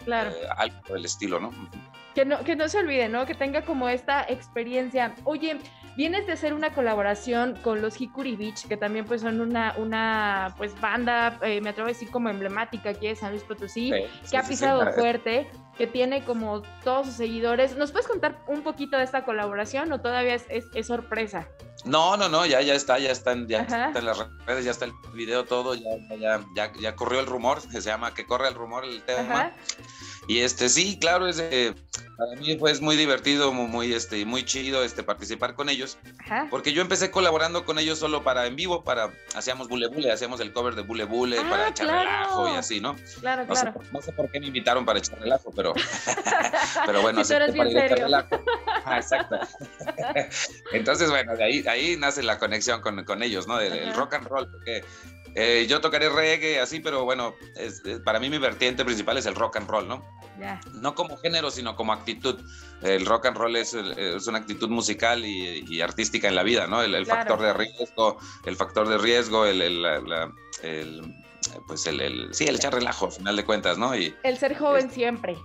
Claro. 0.06 0.30
Eh, 0.30 0.48
algo 0.58 0.94
del 0.94 1.06
estilo, 1.06 1.40
¿no? 1.40 1.52
Que 2.14 2.24
no, 2.24 2.40
que 2.44 2.56
no 2.56 2.70
se 2.70 2.78
olvide, 2.80 3.10
¿no? 3.10 3.26
Que 3.26 3.36
tenga 3.36 3.64
como 3.64 3.90
esta 3.90 4.24
experiencia. 4.24 5.14
Oye, 5.26 5.58
vienes 5.96 6.26
de 6.28 6.34
hacer 6.34 6.54
una 6.54 6.74
colaboración 6.74 7.56
con 7.62 7.82
los 7.82 8.00
Hikuri 8.00 8.36
Beach, 8.36 8.68
que 8.68 8.78
también 8.78 9.06
pues 9.06 9.22
son 9.22 9.42
una, 9.42 9.74
una 9.78 10.54
pues 10.58 10.80
banda, 10.80 11.40
eh, 11.42 11.62
me 11.62 11.70
atrevo 11.70 11.88
a 11.88 11.94
decir 11.94 12.10
como 12.10 12.30
emblemática 12.30 12.90
aquí 12.92 13.08
de 13.08 13.16
San 13.16 13.32
Luis 13.32 13.44
Potosí, 13.44 13.92
que 14.30 14.38
ha 14.38 14.44
pisado 14.44 14.92
fuerte, 14.94 15.50
que 15.78 15.88
tiene 15.88 16.24
como 16.24 16.62
todos 16.84 17.08
sus 17.08 17.16
seguidores. 17.16 17.76
¿Nos 17.78 17.92
puedes 17.92 18.08
contar 18.08 18.44
un 18.48 18.62
poquito 18.62 18.98
de 18.98 19.04
esta 19.04 19.26
colaboración 19.26 19.92
o 19.92 20.00
todavía 20.00 20.36
es, 20.36 20.46
es, 20.50 20.88
sorpresa? 20.88 21.48
No, 21.84 22.18
no, 22.18 22.30
no, 22.30 22.46
ya, 22.46 22.62
ya 22.62 22.74
está, 22.74 22.98
ya 23.00 23.12
están, 23.12 23.48
ya 23.48 23.62
está 23.62 23.92
en 23.94 24.06
las 24.06 24.18
redes, 24.46 24.66
ya 24.66 24.72
está 24.72 24.86
el 24.86 24.94
video 25.14 25.46
todo, 25.46 25.76
ya, 25.76 25.90
ya, 26.18 26.44
ya, 26.56 26.72
ya 26.80 26.96
corrió 26.96 27.20
el 27.20 27.26
rumor, 27.26 27.62
se 27.62 27.82
llama 27.82 28.14
que 28.14 28.26
corre 28.26 28.48
el 28.48 28.56
rumor 28.56 28.86
el 28.86 29.02
tema. 29.04 29.54
Y 30.28 30.40
este, 30.40 30.70
sí, 30.70 30.98
claro, 31.00 31.28
es, 31.28 31.44
para 32.18 32.32
mí 32.40 32.58
fue 32.58 32.74
muy 32.80 32.96
divertido, 32.96 33.52
muy, 33.52 33.94
este, 33.94 34.26
muy 34.26 34.44
chido 34.46 34.84
este, 34.84 35.04
participar 35.04 35.56
con 35.56 35.70
ellos, 35.70 35.98
porque 36.50 36.72
yo 36.74 36.82
empecé 36.82 37.12
colaborando 37.12 37.66
con 37.66 37.78
ellos 37.80 38.00
solo 38.00 38.24
para 38.24 38.46
en 38.48 38.56
vivo, 38.56 38.84
para, 38.84 39.12
hacíamos 39.36 39.68
Bule 39.68 39.88
Bule, 39.88 40.12
hacíamos 40.12 40.40
el 40.40 40.54
cover 40.54 40.76
de 40.76 40.82
Bule 40.84 41.04
Bule 41.06 41.38
Ah, 41.40 41.48
para 41.50 41.68
echar 41.70 41.88
relajo 41.88 42.48
y 42.54 42.56
así, 42.58 42.80
¿no? 42.80 42.96
Claro, 43.20 43.46
No 43.46 43.56
sé, 43.56 43.62
claro. 43.64 43.82
no 43.92 44.02
sé 44.02 44.12
por 44.14 44.30
qué 44.32 44.40
me 44.40 44.48
invitaron 44.48 44.86
para 44.86 45.00
echar 45.00 45.20
relajo, 45.20 45.52
pero, 45.56 45.74
pero 46.86 47.02
bueno, 47.02 47.24
Sí, 47.24 47.34
acepté 47.34 47.58
para 47.58 47.70
ir 47.70 47.78
a 47.80 47.86
echar 47.86 48.00
relajo. 48.00 48.44
Ah, 48.86 48.98
exacto. 48.98 49.38
Entonces, 50.72 51.10
bueno, 51.10 51.36
de 51.36 51.44
ahí, 51.44 51.62
de 51.62 51.70
ahí 51.70 51.98
nace 51.98 52.24
la 52.24 52.38
conexión 52.40 52.82
con, 52.82 53.04
con 53.04 53.24
ellos, 53.24 53.48
¿no? 53.48 53.60
El, 53.60 53.74
el 53.74 53.90
Ajá. 53.90 53.98
rock 54.00 54.14
and 54.16 54.28
roll, 54.28 54.50
porque 54.52 54.84
eh, 55.36 55.66
yo 55.68 55.82
tocaré 55.82 56.10
reggae 56.10 56.60
así, 56.60 56.80
pero 56.80 57.04
bueno, 57.04 57.36
es- 57.56 57.82
para 58.04 58.20
mí 58.20 58.30
mi 58.30 58.38
vertiente 58.38 58.86
principal 58.86 59.18
es 59.18 59.26
el 59.26 59.36
rock 59.36 59.58
and 59.58 59.70
roll, 59.70 59.88
¿no? 59.88 60.04
No 60.74 60.96
como 60.96 61.18
género, 61.18 61.50
sino 61.52 61.76
como 61.76 61.94
actitud. 61.94 62.40
El 62.82 63.06
rock 63.06 63.28
and 63.28 63.38
roll 63.38 63.56
es, 63.56 63.74
es 63.74 64.28
una 64.28 64.38
actitud 64.40 64.70
musical 64.70 65.26
y, 65.26 65.66
y 65.68 65.82
artística 65.82 66.28
en 66.28 66.36
la 66.36 66.44
vida, 66.44 66.68
¿no? 66.68 66.82
El, 66.82 66.94
el 66.96 67.06
Claro. 67.06 67.22
factor 67.22 67.42
de 67.42 67.54
riesgo, 67.54 68.18
el 68.46 68.56
factor 68.56 68.88
de 68.88 68.98
riesgo, 68.98 69.46
el, 69.46 69.62
el- 69.62 69.82
la- 69.82 70.32
el- 70.62 71.14
pues 71.68 71.86
el, 71.88 72.02
el- 72.02 72.34
sí, 72.34 72.46
el 72.46 72.56
echar 72.56 72.74
relajo, 72.74 73.06
al 73.06 73.12
final 73.12 73.36
de 73.36 73.46
cuentas, 73.46 73.78
¿no? 73.78 73.96
Y, 73.96 74.14
El 74.24 74.38
ser 74.38 74.58
joven 74.58 74.90
siempre. 74.92 75.38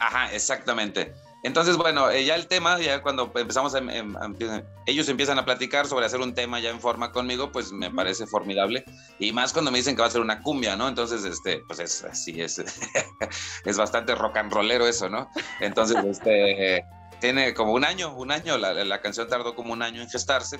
Ajá, 0.00 0.32
exactamente. 0.34 1.14
Entonces, 1.42 1.76
bueno, 1.76 2.10
eh, 2.10 2.24
ya 2.24 2.34
el 2.34 2.48
tema, 2.48 2.80
ya 2.80 3.02
cuando 3.02 3.30
empezamos, 3.36 3.74
a, 3.74 3.78
em- 3.78 4.16
a- 4.16 4.24
empiezan- 4.24 4.64
ellos 4.86 5.08
empiezan 5.08 5.38
a 5.38 5.44
platicar 5.44 5.86
sobre 5.86 6.06
hacer 6.06 6.20
un 6.20 6.34
tema 6.34 6.58
ya 6.58 6.70
en 6.70 6.80
forma 6.80 7.12
conmigo, 7.12 7.52
pues 7.52 7.70
me 7.72 7.90
parece 7.90 8.26
formidable. 8.26 8.84
Y 9.20 9.32
más 9.32 9.52
cuando 9.52 9.70
me 9.70 9.78
dicen 9.78 9.94
que 9.94 10.02
va 10.02 10.08
a 10.08 10.10
ser 10.10 10.22
una 10.22 10.42
cumbia, 10.42 10.74
¿no? 10.76 10.88
Entonces, 10.88 11.24
este, 11.24 11.62
pues 11.68 11.78
es 11.78 12.02
así, 12.04 12.40
es, 12.40 12.58
es 13.64 13.76
bastante 13.76 14.14
rock 14.14 14.36
and 14.38 14.52
rollero 14.52 14.86
eso, 14.88 15.08
¿no? 15.08 15.30
Entonces, 15.60 15.96
este, 16.04 16.84
tiene 17.20 17.54
como 17.54 17.72
un 17.72 17.84
año, 17.84 18.12
un 18.16 18.32
año, 18.32 18.58
la, 18.58 18.72
la 18.74 19.00
canción 19.00 19.28
tardó 19.28 19.54
como 19.54 19.72
un 19.72 19.82
año 19.82 20.02
en 20.02 20.08
gestarse. 20.10 20.58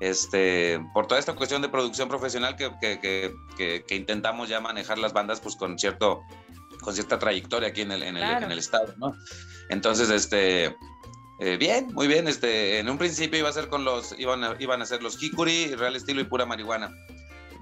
Este, 0.00 0.80
por 0.92 1.06
toda 1.06 1.18
esta 1.20 1.34
cuestión 1.34 1.62
de 1.62 1.68
producción 1.68 2.08
profesional 2.08 2.56
que, 2.56 2.70
que, 2.80 2.98
que, 3.00 3.34
que- 3.56 3.84
que 3.86 3.94
intentamos 3.94 4.48
ya 4.48 4.60
manejar 4.60 4.98
las 4.98 5.12
bandas, 5.12 5.40
pues 5.40 5.56
con 5.56 5.78
cierto 5.78 6.22
con 6.82 6.92
cierta 6.92 7.18
trayectoria 7.18 7.70
aquí 7.70 7.80
en 7.82 7.92
el, 7.92 8.02
en 8.02 8.16
el, 8.16 8.22
Claro. 8.22 8.44
en 8.46 8.52
el 8.52 8.58
estado, 8.58 8.92
¿no? 8.98 9.14
Entonces, 9.68 10.10
este, 10.10 10.76
eh, 11.40 11.56
bien, 11.58 11.88
muy 11.92 12.06
bien, 12.06 12.28
este, 12.28 12.78
en 12.78 12.88
un 12.88 12.98
principio 12.98 13.38
iba 13.38 13.48
a 13.48 13.52
ser 13.52 13.68
con 13.68 13.84
los, 13.84 14.14
iban 14.18 14.44
a, 14.44 14.56
iban 14.58 14.82
a 14.82 14.86
ser 14.86 15.02
los 15.02 15.20
Hikuri, 15.22 15.74
Real 15.74 15.96
Estilo 15.96 16.20
y 16.20 16.24
Pura 16.24 16.46
Marihuana, 16.46 16.90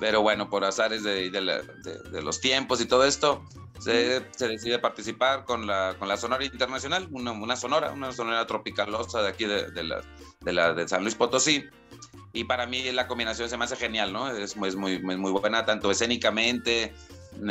pero 0.00 0.20
bueno, 0.22 0.50
por 0.50 0.64
azares 0.64 1.02
de, 1.04 1.30
de 1.30 1.40
la- 1.40 1.62
de- 1.62 1.98
de 2.10 2.22
los 2.22 2.40
tiempos 2.40 2.80
y 2.80 2.86
todo 2.86 3.04
esto, 3.04 3.42
se, 3.78 4.22
se 4.36 4.48
decide 4.48 4.78
participar 4.78 5.44
con 5.44 5.66
la, 5.66 5.96
con 5.98 6.06
la 6.08 6.16
Sonora 6.16 6.44
Internacional, 6.44 7.08
una, 7.10 7.32
una 7.32 7.56
sonora, 7.56 7.90
una 7.92 8.12
sonora 8.12 8.46
tropicalosa 8.46 9.22
de 9.22 9.28
aquí 9.28 9.44
de, 9.44 9.70
de 9.70 9.82
la, 9.84 10.00
de 10.40 10.52
la 10.52 10.72
de 10.74 10.86
San 10.88 11.02
Luis 11.02 11.14
Potosí, 11.14 11.64
y 12.32 12.44
para 12.44 12.66
mí 12.66 12.90
la 12.92 13.06
combinación 13.06 13.48
se 13.48 13.56
me 13.56 13.64
hace 13.64 13.76
genial, 13.76 14.12
¿no? 14.12 14.28
Es, 14.30 14.56
muy- 14.56 14.68
es 14.68 14.76
muy, 14.76 14.94
es 14.94 15.02
muy 15.02 15.30
buena, 15.32 15.64
tanto 15.64 15.90
escénicamente, 15.90 16.92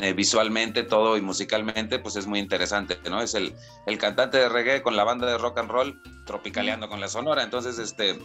eh, 0.01 0.13
visualmente, 0.13 0.83
todo 0.83 1.17
y 1.17 1.21
musicalmente, 1.21 1.99
pues 1.99 2.15
es 2.15 2.27
muy 2.27 2.39
interesante, 2.39 2.97
¿no? 3.09 3.21
Es 3.21 3.33
el, 3.35 3.53
el 3.85 3.97
cantante 3.97 4.37
de 4.37 4.49
reggae 4.49 4.81
con 4.81 4.95
la 4.95 5.03
banda 5.03 5.27
de 5.27 5.37
rock 5.37 5.57
and 5.59 5.69
roll 5.71 6.01
tropicaleando 6.25 6.87
con 6.89 6.99
la 6.99 7.07
sonora, 7.07 7.43
entonces 7.43 7.77
este 7.79 8.19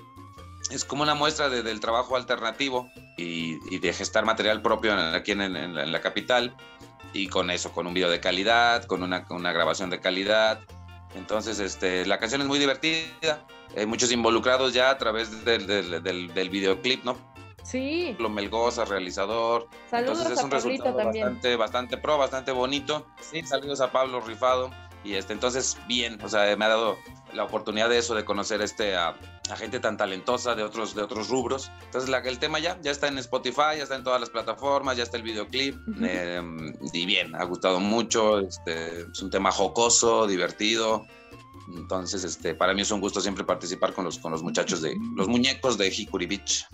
es 0.71 0.85
como 0.85 1.03
una 1.03 1.15
muestra 1.15 1.49
de- 1.49 1.63
del 1.63 1.81
trabajo 1.81 2.17
alternativo 2.17 2.91
y, 3.17 3.79
de 3.79 3.93
gestar 3.93 4.25
material 4.25 4.63
propio 4.63 4.95
aquí 4.95 5.33
en, 5.33 5.75
la 5.93 6.01
capital 6.01 6.55
y 7.13 7.29
con 7.29 7.51
eso, 7.51 7.73
con 7.73 7.87
un 7.87 7.95
video 7.95 8.11
de 8.11 8.21
calidad, 8.21 8.85
con 8.85 9.03
una, 9.03 9.25
una 9.31 9.53
grabación 9.53 9.91
de 9.91 10.01
calidad. 10.01 10.61
Entonces, 11.15 11.61
este, 11.61 12.05
la 12.05 12.19
canción 12.19 12.41
es 12.43 12.47
muy 12.49 12.59
divertida, 12.59 13.47
hay 13.77 13.87
muchos 13.87 14.13
involucrados 14.13 14.75
ya 14.75 14.91
a 14.91 14.99
través 14.99 15.45
del, 15.45 15.67
del, 15.67 16.03
del- 16.03 16.35
del 16.35 16.51
videoclip, 16.51 17.05
¿no? 17.05 17.17
Sí. 17.67 18.11
Pablo 18.13 18.31
Melgoza, 18.31 18.85
realizador. 18.85 19.69
Saludos 19.91 20.19
Entonces 20.19 20.33
es 20.33 20.39
a 20.41 20.45
un 20.45 20.51
Pablito 20.51 20.69
resultado 20.69 20.97
también. 20.97 21.25
bastante, 21.25 21.57
bastante 21.57 21.97
pro, 21.99 22.19
bastante 22.19 22.53
bonito. 22.53 23.07
Sí, 23.21 23.43
saludos 23.43 23.81
a 23.81 23.91
Pablo 23.91 24.21
Rifado. 24.21 24.71
Y 25.05 25.15
este, 25.15 25.33
entonces, 25.33 25.77
bien, 25.87 26.21
o 26.23 26.29
sea, 26.29 26.57
me 26.57 26.65
ha 26.65 26.69
dado 26.69 26.97
la 27.33 27.45
oportunidad 27.45 27.89
de 27.89 27.99
eso, 27.99 28.15
de 28.17 28.25
conocer 28.25 28.61
este, 28.61 28.97
a, 28.97 29.15
a 29.51 29.57
gente 29.57 29.79
tan 29.79 29.97
talentosa 29.97 30.57
de 30.57 30.65
otros, 30.65 30.97
de 30.97 31.03
otros 31.03 31.29
rubros. 31.29 31.71
Entonces, 31.85 32.11
la- 32.11 32.19
el 32.19 32.39
tema 32.41 32.59
ya, 32.59 32.77
ya 32.83 32.91
está 32.91 33.07
en 33.07 33.19
Spotify, 33.19 33.77
ya 33.77 33.85
está 33.85 33.95
en 33.95 34.03
todas 34.03 34.21
las 34.21 34.31
plataformas, 34.31 34.97
ya 34.97 35.05
está 35.05 35.17
el 35.17 35.23
videoclip. 35.23 35.77
Eh, 36.03 36.43
y 36.93 37.07
bien, 37.07 37.37
ha 37.37 37.45
gustado 37.45 37.79
mucho. 37.79 38.41
Este, 38.41 39.03
es 39.03 39.23
un 39.23 39.31
tema 39.31 39.53
jocoso, 39.53 40.27
divertido. 40.27 41.05
Entonces, 41.77 42.25
este, 42.25 42.55
para 42.55 42.75
mí 42.75 42.83
es 42.83 42.91
un 42.91 43.01
gusto 43.01 43.21
siempre 43.21 43.45
participar 43.45 43.93
con 43.93 44.05
los, 44.05 44.19
con 44.19 44.33
los 44.33 44.43
muchachos 44.43 44.83
de 44.83 44.97
los 45.15 45.29
muñecos 45.29 45.79
de 45.79 45.89
Hickory 45.89 46.27
Beach. 46.27 46.67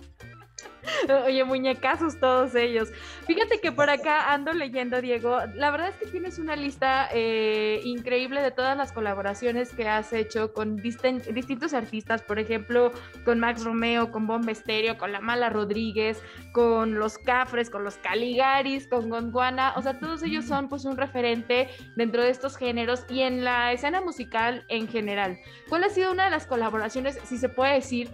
Oye, 1.25 1.43
muñecazos 1.43 2.19
todos 2.19 2.55
ellos. 2.55 2.89
Fíjate 3.25 3.59
que 3.59 3.71
por 3.71 3.89
acá 3.89 4.33
ando 4.33 4.53
leyendo, 4.53 5.01
Diego. 5.01 5.37
La 5.55 5.71
verdad 5.71 5.89
es 5.89 5.95
que 5.95 6.05
tienes 6.07 6.39
una 6.39 6.55
lista 6.55 7.07
eh, 7.13 7.81
increíble 7.83 8.41
de 8.41 8.51
todas 8.51 8.75
las 8.75 8.91
colaboraciones 8.91 9.71
que 9.73 9.87
has 9.87 10.13
hecho 10.13 10.53
con 10.53 10.77
distin- 10.79 11.21
distintos 11.33 11.73
artistas, 11.73 12.21
por 12.21 12.39
ejemplo, 12.39 12.91
con 13.25 13.39
Max 13.39 13.63
Romeo, 13.63 14.11
con 14.11 14.27
Bomba 14.27 14.51
Estéreo, 14.51 14.97
con 14.97 15.11
La 15.11 15.21
Mala 15.21 15.49
Rodríguez, 15.49 16.21
con 16.51 16.95
Los 16.95 17.17
Cafres, 17.17 17.69
con 17.69 17.83
Los 17.83 17.97
Caligaris, 17.97 18.87
con 18.87 19.09
Gondwana. 19.09 19.73
O 19.77 19.81
sea, 19.81 19.99
todos 19.99 20.23
ellos 20.23 20.45
son 20.45 20.69
pues 20.69 20.85
un 20.85 20.97
referente 20.97 21.69
dentro 21.95 22.21
de 22.23 22.29
estos 22.29 22.57
géneros 22.57 23.05
y 23.09 23.21
en 23.21 23.43
la 23.43 23.71
escena 23.71 24.01
musical 24.01 24.65
en 24.67 24.87
general. 24.87 25.39
¿Cuál 25.69 25.83
ha 25.85 25.89
sido 25.89 26.11
una 26.11 26.25
de 26.25 26.31
las 26.31 26.45
colaboraciones, 26.45 27.19
si 27.23 27.37
se 27.37 27.49
puede 27.49 27.75
decir, 27.75 28.09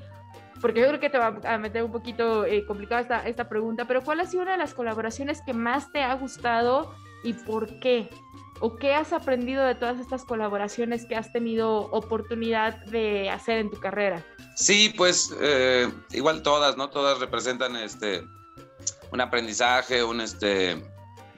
porque 0.62 0.82
yo 0.82 0.88
creo 0.88 1.00
que 1.00 1.10
te 1.10 1.18
va 1.18 1.40
a 1.44 1.58
meter 1.58 1.84
un 1.84 1.92
poquito 1.92 2.46
eh, 2.46 2.66
complicada 2.66 3.02
esta, 3.02 3.28
esta 3.28 3.50
pregunta, 3.50 3.86
pero 3.86 4.04
¿cuál 4.04 4.20
ha 4.20 4.26
sido 4.26 4.44
una 4.44 4.54
de 4.54 4.58
las 4.58 4.74
colaboraciones 4.74 5.42
que 5.46 5.54
más 5.54 5.92
te 5.92 6.02
ha 6.02 6.14
gustado 6.16 6.94
y 7.24 7.34
por 7.34 7.80
qué? 7.80 8.10
¿O 8.62 8.76
qué 8.76 8.94
has 8.94 9.14
aprendido 9.14 9.66
de 9.66 9.76
todas 9.76 10.00
estas 10.00 10.26
colaboraciones 10.26 11.06
que 11.06 11.16
has 11.16 11.32
tenido 11.32 11.90
oportunidad 11.92 12.84
de 12.86 13.30
hacer 13.30 13.60
en 13.60 13.70
tu 13.70 13.80
carrera? 13.80 14.26
Sí, 14.56 14.94
pues 14.98 15.34
eh, 15.40 15.90
igual 16.12 16.44
todas, 16.44 16.76
¿no? 16.76 16.90
Todas 16.90 17.20
representan 17.20 17.78
este 17.78 18.24
un 19.12 19.22
aprendizaje, 19.22 20.04
un 20.04 20.22
este 20.22 20.84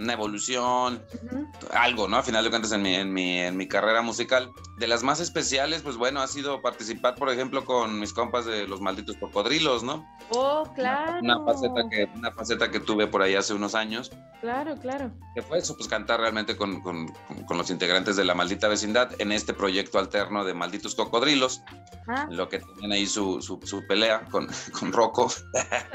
una 0.02 0.14
evolución, 0.14 1.04
Ujú. 1.24 1.48
algo, 1.74 2.08
¿no? 2.08 2.18
A 2.18 2.24
final 2.24 2.44
de 2.44 2.50
cuentas 2.50 2.72
en 2.72 2.82
mi, 2.82 2.96
en 2.96 3.14
mi, 3.14 3.40
en 3.40 3.56
mi 3.56 3.68
carrera 3.68 4.02
musical. 4.02 4.52
De 4.78 4.88
las 4.88 5.04
más 5.04 5.20
especiales, 5.20 5.82
pues 5.84 5.96
bueno, 5.96 6.22
ha 6.22 6.28
sido 6.28 6.62
participar, 6.62 7.16
por 7.16 7.30
ejemplo, 7.30 7.66
con 7.66 8.00
mis 8.00 8.14
compas 8.14 8.46
de 8.46 8.68
los 8.68 8.82
malditos 8.82 9.16
cocodrilos, 9.18 9.84
¿no? 9.84 10.08
Oh, 10.30 10.64
claro. 10.74 11.20
Una, 11.22 11.38
una 11.38 11.54
faceta 11.54 11.82
que, 11.90 12.10
una 12.16 12.32
faceta 12.32 12.72
que 12.72 12.80
tuve 12.80 13.08
por 13.08 13.22
ahí 13.22 13.36
hace 13.36 13.54
unos 13.54 13.76
años. 13.76 14.12
Claro, 14.42 14.76
claro. 14.78 15.12
que 15.36 15.44
fue 15.44 15.60
eso, 15.60 15.76
pues 15.78 15.88
cantar 15.88 16.20
realmente 16.20 16.58
con, 16.58 16.82
con- 16.82 17.14
con- 17.46 17.58
los 17.58 17.70
integrantes 17.70 18.16
de 18.16 18.26
la 18.26 18.34
maldita 18.34 18.68
vecindad 18.68 19.12
en 19.20 19.32
este 19.32 19.54
proyecto 19.54 20.00
alterno 20.00 20.44
de 20.44 20.54
Malditos 20.56 20.96
Cocodrilos, 20.96 21.62
Ah, 22.08 22.26
lo 22.32 22.50
que 22.50 22.58
tenían 22.60 22.92
ahí 22.94 23.06
su, 23.06 23.40
su, 23.42 23.60
su 23.64 23.86
pelea 23.86 24.26
con, 24.32 24.48
con 24.80 24.92
Rocco. 24.92 25.32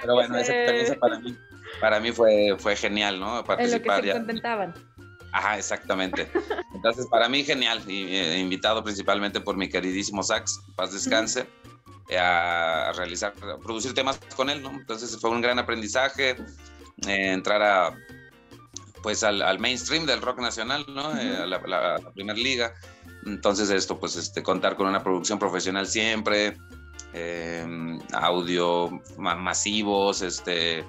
Pero 0.00 0.14
bueno, 0.14 0.36
esa 0.38 0.52
experiencia 0.52 0.98
para 0.98 1.18
mí, 1.18 1.36
para 1.80 2.00
mí 2.00 2.12
fue, 2.12 2.56
fue 2.58 2.76
genial, 2.76 3.20
¿no? 3.20 3.28
en 3.30 3.36
lo 3.36 3.42
que 3.42 3.46
Participar 3.56 4.02
se 4.04 4.12
contentaban. 4.12 4.74
Ajá, 5.32 5.58
exactamente. 5.58 6.30
Entonces, 6.74 7.06
para 7.10 7.28
mí 7.28 7.42
genial, 7.44 7.82
y, 7.90 8.14
eh, 8.16 8.38
invitado 8.38 8.84
principalmente 8.84 9.40
por 9.40 9.56
mi 9.56 9.68
queridísimo 9.68 10.22
Sax, 10.22 10.60
paz 10.76 10.92
descanse, 10.92 11.46
eh, 12.08 12.18
a, 12.18 12.92
realizar, 12.96 13.32
a 13.42 13.58
producir 13.58 13.94
temas 13.94 14.20
con 14.36 14.48
él, 14.48 14.62
¿no? 14.62 14.70
Entonces 14.70 15.18
fue 15.20 15.30
un 15.30 15.40
gran 15.40 15.58
aprendizaje, 15.58 16.36
eh, 17.08 17.32
entrar 17.32 17.62
a, 17.62 17.96
pues 19.02 19.24
al, 19.24 19.42
al 19.42 19.58
mainstream 19.58 20.06
del 20.06 20.22
rock 20.22 20.38
nacional, 20.38 20.86
¿no? 20.88 21.16
Eh, 21.18 21.36
a 21.38 21.46
la, 21.46 21.58
la- 21.66 21.98
la 21.98 22.10
primer 22.12 22.38
liga. 22.38 22.72
Entonces 23.26 23.70
esto, 23.70 23.98
pues 23.98 24.14
este, 24.16 24.42
contar 24.42 24.76
con 24.76 24.86
una 24.86 25.02
producción 25.02 25.38
profesional 25.40 25.86
siempre, 25.88 26.56
eh, 27.12 27.98
audio 28.12 29.02
ma- 29.16 29.34
masivos, 29.34 30.22
este, 30.22 30.84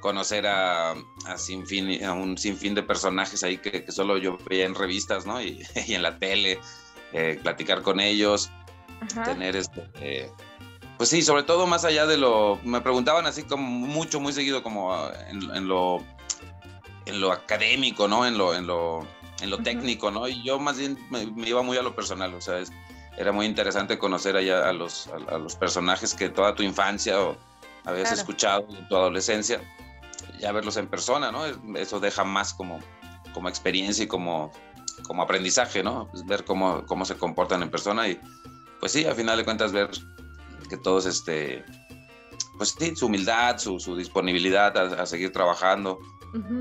conocer 0.00 0.46
a, 0.46 0.92
a, 0.92 1.34
sinfín- 1.36 2.02
a 2.04 2.12
un 2.12 2.36
sinfín 2.38 2.74
de 2.74 2.82
personajes 2.82 3.42
ahí 3.42 3.58
que, 3.58 3.84
que 3.84 3.92
solo 3.92 4.16
yo 4.18 4.38
veía 4.48 4.64
en 4.66 4.74
revistas, 4.74 5.26
¿no? 5.26 5.40
Y, 5.42 5.64
y 5.86 5.94
en 5.94 6.02
la 6.02 6.18
tele, 6.18 6.60
eh, 7.12 7.38
platicar 7.42 7.82
con 7.82 8.00
ellos, 8.00 8.50
Ajá. 9.00 9.24
tener 9.24 9.56
este... 9.56 9.88
eh, 10.00 10.30
pues 10.96 11.10
sí, 11.10 11.22
sobre 11.22 11.44
todo 11.44 11.66
más 11.66 11.84
allá 11.84 12.06
de 12.06 12.16
lo... 12.18 12.58
Me 12.64 12.80
preguntaban 12.80 13.26
así 13.26 13.44
como 13.44 13.62
mucho, 13.62 14.18
muy 14.20 14.32
seguido 14.32 14.62
como 14.64 14.92
ah, 14.92 15.12
en, 15.28 15.42
en 15.54 15.68
lo 15.68 16.04
en 17.06 17.20
lo 17.22 17.32
académico, 17.32 18.06
¿no? 18.06 18.26
En 18.26 18.36
lo, 18.36 18.54
en 18.54 18.66
lo, 18.66 19.06
en 19.40 19.48
lo 19.48 19.58
técnico, 19.62 20.10
¿no? 20.10 20.28
Y 20.28 20.42
yo 20.42 20.58
más 20.58 20.76
bien 20.76 20.98
me, 21.10 21.24
me 21.26 21.48
iba 21.48 21.62
muy 21.62 21.78
a 21.78 21.82
lo 21.82 21.94
personal, 21.94 22.34
o 22.34 22.40
sea, 22.40 22.58
es- 22.58 22.70
era 23.16 23.32
muy 23.32 23.46
interesante 23.46 23.96
conocer 23.98 24.36
allá 24.36 24.68
a 24.68 24.72
los, 24.72 25.08
a, 25.08 25.34
a 25.34 25.38
los 25.38 25.56
personajes 25.56 26.14
que 26.14 26.28
toda 26.28 26.54
tu 26.54 26.62
infancia 26.62 27.18
o 27.20 27.36
habías 27.84 28.08
Claro. 28.08 28.20
escuchado 28.20 28.66
en 28.68 28.86
tu 28.88 28.96
adolescencia, 28.96 29.60
ya 30.38 30.52
verlos 30.52 30.76
en 30.76 30.86
persona, 30.88 31.30
¿no? 31.32 31.44
Es- 31.46 31.58
Eso 31.76 32.00
deja 32.00 32.24
más 32.24 32.54
como, 32.54 32.78
como 33.34 33.48
experiencia 33.48 34.04
y 34.04 34.06
como, 34.08 34.50
como 35.06 35.22
aprendizaje, 35.22 35.82
¿no? 35.82 36.08
Pues 36.10 36.24
ver 36.26 36.44
cómo, 36.44 36.84
cómo 36.86 37.04
se 37.04 37.16
comportan 37.16 37.62
en 37.62 37.70
persona 37.70 38.08
y 38.08 38.18
pues 38.80 38.92
sí, 38.92 39.04
a 39.06 39.14
final 39.14 39.36
de 39.36 39.44
cuentas 39.44 39.72
ver 39.72 39.90
que 40.68 40.76
todos, 40.76 41.06
este, 41.06 41.64
pues 42.56 42.74
sí, 42.78 42.94
su 42.94 43.06
humildad, 43.06 43.58
su, 43.58 43.80
su 43.80 43.96
disponibilidad 43.96 44.76
a, 45.00 45.06
seguir 45.06 45.32
trabajando, 45.32 45.98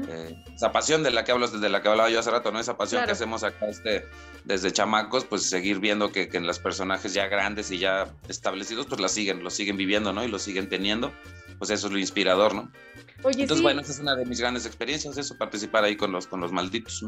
eh, 0.07 0.33
esa 0.55 0.71
pasión 0.71 1.03
de 1.03 1.11
la 1.11 1.23
que 1.25 1.31
hablas, 1.33 1.51
desde 1.51 1.67
la 1.69 1.81
que 1.81 1.89
hablaba 1.89 2.09
yo 2.09 2.19
hace 2.19 2.31
rato, 2.31 2.51
¿no? 2.51 2.59
Esa 2.59 2.77
pasión 2.77 3.01
que 3.05 3.11
hacemos 3.11 3.43
acá 3.43 3.67
este, 3.67 4.05
desde 4.45 4.71
chamacos, 4.71 5.25
pues 5.25 5.43
seguir 5.49 5.79
viendo 5.79 6.11
que, 6.11 6.29
que 6.29 6.37
en 6.37 6.47
los 6.47 6.57
personajes 6.59 7.13
ya 7.13 7.27
grandes 7.27 7.69
y 7.71 7.77
ya 7.79 8.07
establecidos, 8.29 8.85
pues 8.85 9.01
la 9.01 9.09
siguen, 9.09 9.43
lo 9.43 9.49
siguen 9.49 9.75
viviendo, 9.75 10.13
¿no? 10.13 10.23
Y 10.23 10.29
lo 10.29 10.39
siguen 10.39 10.69
teniendo, 10.69 11.11
pues 11.57 11.69
eso 11.71 11.87
es 11.87 11.93
lo 11.93 11.99
inspirador, 11.99 12.55
¿no? 12.55 12.71
Oye, 13.23 13.41
Entonces, 13.41 13.63
bueno, 13.63 13.81
esa 13.81 13.91
es 13.91 13.99
una 13.99 14.15
de 14.15 14.25
mis 14.25 14.39
grandes 14.39 14.65
experiencias, 14.65 15.17
eso, 15.17 15.37
participar 15.37 15.83
ahí 15.83 15.95
con 15.95 16.11
los, 16.11 16.27
con 16.27 16.39
los 16.39 16.51
malditos. 16.51 17.03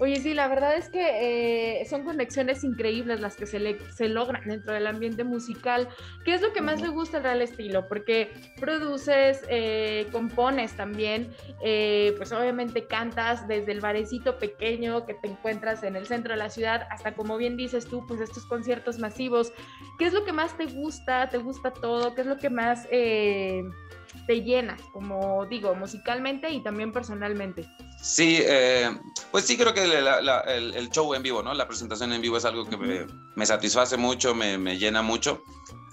Oye, 0.00 0.16
sí, 0.20 0.32
la 0.32 0.46
verdad 0.46 0.76
es 0.76 0.88
que 0.90 1.80
eh, 1.80 1.84
son 1.86 2.04
conexiones 2.04 2.62
increíbles 2.62 3.20
las 3.20 3.34
que 3.34 3.46
se, 3.46 3.58
le, 3.58 3.78
se 3.92 4.08
logran 4.08 4.46
dentro 4.46 4.72
del 4.72 4.86
ambiente 4.86 5.24
musical. 5.24 5.88
¿Qué 6.24 6.34
es 6.34 6.40
lo 6.40 6.52
que 6.52 6.60
más 6.60 6.80
le 6.80 6.88
gusta 6.88 7.16
al 7.16 7.24
Real 7.24 7.42
Estilo? 7.42 7.88
Porque 7.88 8.30
produces, 8.60 9.42
eh, 9.48 10.06
compones 10.12 10.76
también, 10.76 11.30
eh, 11.64 12.14
pues 12.16 12.30
obviamente 12.30 12.86
cantas 12.86 13.48
desde 13.48 13.72
el 13.72 13.80
barecito 13.80 14.38
pequeño 14.38 15.04
que 15.04 15.14
te 15.14 15.26
encuentras 15.26 15.82
en 15.82 15.96
el 15.96 16.06
centro 16.06 16.32
de 16.32 16.38
la 16.38 16.50
ciudad 16.50 16.86
hasta, 16.90 17.14
como 17.14 17.36
bien 17.36 17.56
dices 17.56 17.86
tú, 17.86 18.06
pues 18.06 18.20
estos 18.20 18.46
conciertos 18.46 19.00
masivos. 19.00 19.52
¿Qué 19.98 20.06
es 20.06 20.12
lo 20.12 20.24
que 20.24 20.32
más 20.32 20.56
te 20.56 20.66
gusta? 20.66 21.28
¿Te 21.28 21.38
gusta 21.38 21.72
todo? 21.72 22.14
¿Qué 22.14 22.20
es 22.20 22.26
lo 22.28 22.38
que 22.38 22.50
más 22.50 22.86
te 24.28 24.42
llena, 24.42 24.76
como 24.92 25.46
digo, 25.46 25.74
musicalmente 25.74 26.50
y 26.50 26.62
también 26.62 26.92
personalmente? 26.92 27.66
Sí, 27.98 28.40
eh, 28.42 28.90
pues 29.30 29.46
sí 29.46 29.56
creo 29.56 29.72
que 29.72 29.84
el, 29.84 30.90
show 30.90 31.14
en 31.14 31.22
vivo, 31.22 31.42
¿no? 31.42 31.54
La 31.54 31.66
presentación 31.66 32.12
en 32.12 32.20
vivo 32.20 32.36
es 32.36 32.44
algo 32.44 32.66
que 32.66 32.76
me, 32.76 33.46
satisface 33.46 33.96
mucho, 33.96 34.34
me, 34.34 34.76
llena 34.78 35.00
mucho. 35.00 35.42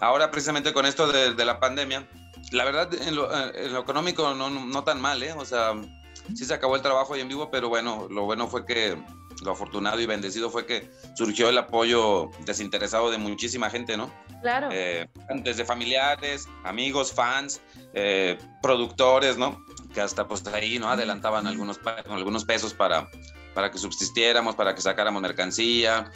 Ahora 0.01 0.31
precisamente 0.31 0.73
con 0.73 0.85
esto 0.85 1.09
de, 1.09 1.45
la 1.45 1.61
pandemia, 1.61 2.09
la 2.51 2.65
verdad 2.65 2.93
en 2.93 3.15
lo, 3.15 3.33
eh, 3.33 3.79
económico 3.79 4.33
no, 4.33 4.49
no, 4.49 4.83
tan 4.83 4.99
mal, 4.99 5.23
¿eh? 5.23 5.31
O 5.31 5.45
sea, 5.45 5.73
sí 6.35 6.43
se 6.43 6.53
acabó 6.53 6.75
el 6.75 6.81
trabajo 6.81 7.13
ahí 7.13 7.21
en 7.21 7.29
vivo, 7.29 7.49
pero 7.49 7.69
bueno, 7.69 8.07
lo 8.11 8.25
bueno 8.25 8.49
fue 8.49 8.65
que, 8.65 9.01
lo 9.43 9.51
afortunado 9.51 9.99
y 9.99 10.05
bendecido 10.05 10.49
fue 10.49 10.65
que 10.65 10.89
surgió 11.15 11.49
el 11.49 11.57
apoyo 11.57 12.31
desinteresado 12.45 13.11
de 13.11 13.17
muchísima 13.17 13.69
gente, 13.69 13.97
¿no? 13.97 14.11
Claro. 14.41 14.69
Eh, 14.71 15.07
desde 15.43 15.65
familiares, 15.65 16.47
amigos, 16.63 17.11
fans, 17.11 17.61
productores, 18.61 19.37
¿no? 19.37 19.65
que 19.95 20.01
hasta 20.01 20.27
pues 20.27 20.45
ahí, 20.47 20.77
¿no? 20.77 20.89
Adelantaban 20.89 21.47
algunos, 21.47 21.79
algunos 22.09 22.43
pesos 22.43 22.73
para, 22.73 23.09
para 23.55 23.71
que 23.71 23.77
subsistiéramos, 23.79 24.55
para 24.55 24.75
que 24.75 24.81
sacáramos 24.81 25.21
mercancía, 25.21 26.11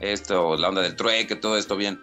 esto, 0.00 0.56
la 0.56 0.68
onda 0.68 0.82
del 0.82 0.96
trueque, 0.96 1.36
todo 1.36 1.56
esto 1.56 1.76
bien. 1.76 2.02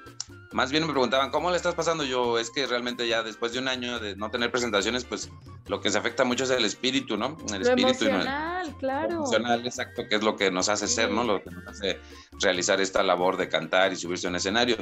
Más 0.54 0.72
bien 0.72 0.88
me 0.88 0.92
preguntaban, 0.94 1.30
¿cómo 1.30 1.52
le 1.52 1.58
estás 1.58 1.76
pasando? 1.76 2.06
Yo, 2.06 2.40
es 2.40 2.50
que 2.50 2.66
realmente 2.66 3.06
ya 3.08 3.22
después 3.22 3.52
de 3.52 3.60
un 3.60 3.68
año 3.68 4.00
de 4.00 4.16
no 4.16 4.32
tener 4.32 4.50
presentaciones, 4.50 5.04
pues 5.04 5.30
lo 5.68 5.82
que 5.82 5.90
se 5.90 5.98
afecta 5.98 6.24
mucho 6.24 6.44
es 6.44 6.50
el 6.50 6.66
espíritu, 6.66 7.18
¿no? 7.18 7.38
El 7.54 7.62
lo 7.62 7.70
espíritu 7.70 8.06
emocional, 8.06 8.76
claro. 8.78 9.12
emocional, 9.12 9.66
exacto, 9.66 10.04
que 10.10 10.16
es 10.16 10.24
lo 10.24 10.36
que 10.36 10.52
nos 10.52 10.70
hace 10.70 10.88
ser, 10.88 11.12
¿no? 11.12 11.24
Lo 11.24 11.44
que 11.44 11.52
nos 11.52 11.68
hace 11.68 12.00
realizar 12.42 12.80
esta 12.82 13.04
labor 13.04 13.38
de 13.38 13.50
cantar 13.50 13.94
y 13.94 13.96
subirse 13.96 14.28
a 14.28 14.30
un 14.30 14.38
escenario. 14.38 14.78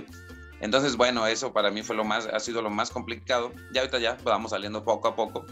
Entonces, 0.61 0.95
bueno, 0.95 1.27
eso 1.27 1.53
para 1.53 1.71
mí 1.71 1.83
fue 1.83 1.95
lo 1.95 2.03
más, 2.03 2.27
ha 2.27 2.39
sido 2.39 2.61
lo 2.61 2.69
más 2.69 2.89
complicado. 2.89 3.51
Ya 3.73 3.81
ahorita 3.81 3.99
ya 3.99 4.17
vamos 4.23 4.51
saliendo 4.51 4.83
poco 4.83 5.07
a 5.07 5.15
poco 5.15 5.45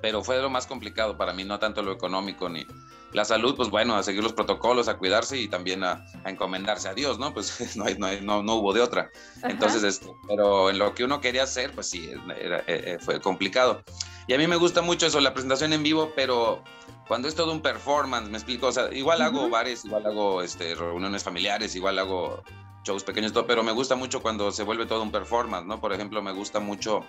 pero 0.00 0.22
fue 0.22 0.40
lo 0.40 0.50
más 0.50 0.66
complicado 0.66 1.16
para 1.16 1.32
mí, 1.32 1.44
no 1.44 1.58
tanto 1.58 1.82
lo 1.82 1.92
económico 1.92 2.48
ni 2.48 2.66
la 3.12 3.24
salud, 3.24 3.54
pues 3.54 3.70
bueno, 3.70 3.94
a 3.94 4.02
seguir 4.02 4.22
los 4.22 4.32
protocolos, 4.32 4.88
a 4.88 4.96
cuidarse 4.96 5.38
y 5.38 5.48
también 5.48 5.84
a, 5.84 6.04
encomendarse 6.24 6.88
a 6.88 6.94
Dios, 6.94 7.18
¿no? 7.18 7.32
Pues 7.32 7.76
no, 7.76 7.84
no, 8.22 8.42
no, 8.42 8.54
hubo 8.54 8.72
de 8.72 8.80
otra. 8.80 9.10
Entonces, 9.42 9.82
este, 9.82 10.08
pero 10.28 10.70
en 10.70 10.78
lo 10.78 10.94
que 10.94 11.04
uno 11.04 11.20
quería 11.20 11.44
hacer, 11.44 11.72
pues 11.72 11.90
sí, 11.90 12.10
era, 12.40 12.58
eh, 12.60 12.64
eh, 12.66 12.98
fue 13.00 13.20
complicado. 13.20 13.82
Y 14.26 14.34
a 14.34 14.38
mí 14.38 14.46
me 14.46 14.56
gusta 14.56 14.82
mucho 14.82 15.06
eso, 15.06 15.20
la 15.20 15.34
presentación 15.34 15.72
en 15.72 15.82
vivo, 15.82 16.12
pero 16.14 16.62
cuando 17.08 17.28
es 17.28 17.34
todo 17.34 17.52
un 17.52 17.60
performance, 17.60 18.30
me 18.30 18.38
explico, 18.38 18.68
o 18.68 18.72
sea, 18.72 18.92
igual 18.92 19.20
hago 19.20 19.50
bares, 19.50 19.84
igual 19.84 20.06
hago 20.06 20.42
este, 20.42 20.74
reuniones 20.74 21.24
familiares, 21.24 21.74
igual 21.74 21.98
hago 21.98 22.42
shows 22.84 23.04
pequeños, 23.04 23.32
todo, 23.32 23.46
pero 23.46 23.62
me 23.62 23.72
gusta 23.72 23.96
mucho 23.96 24.22
cuando 24.22 24.50
se 24.50 24.62
vuelve 24.62 24.86
todo 24.86 25.02
un 25.02 25.12
performance, 25.12 25.66
¿no? 25.66 25.80
Por 25.80 25.92
ejemplo, 25.92 26.22
me 26.22 26.32
gusta 26.32 26.60
mucho 26.60 27.04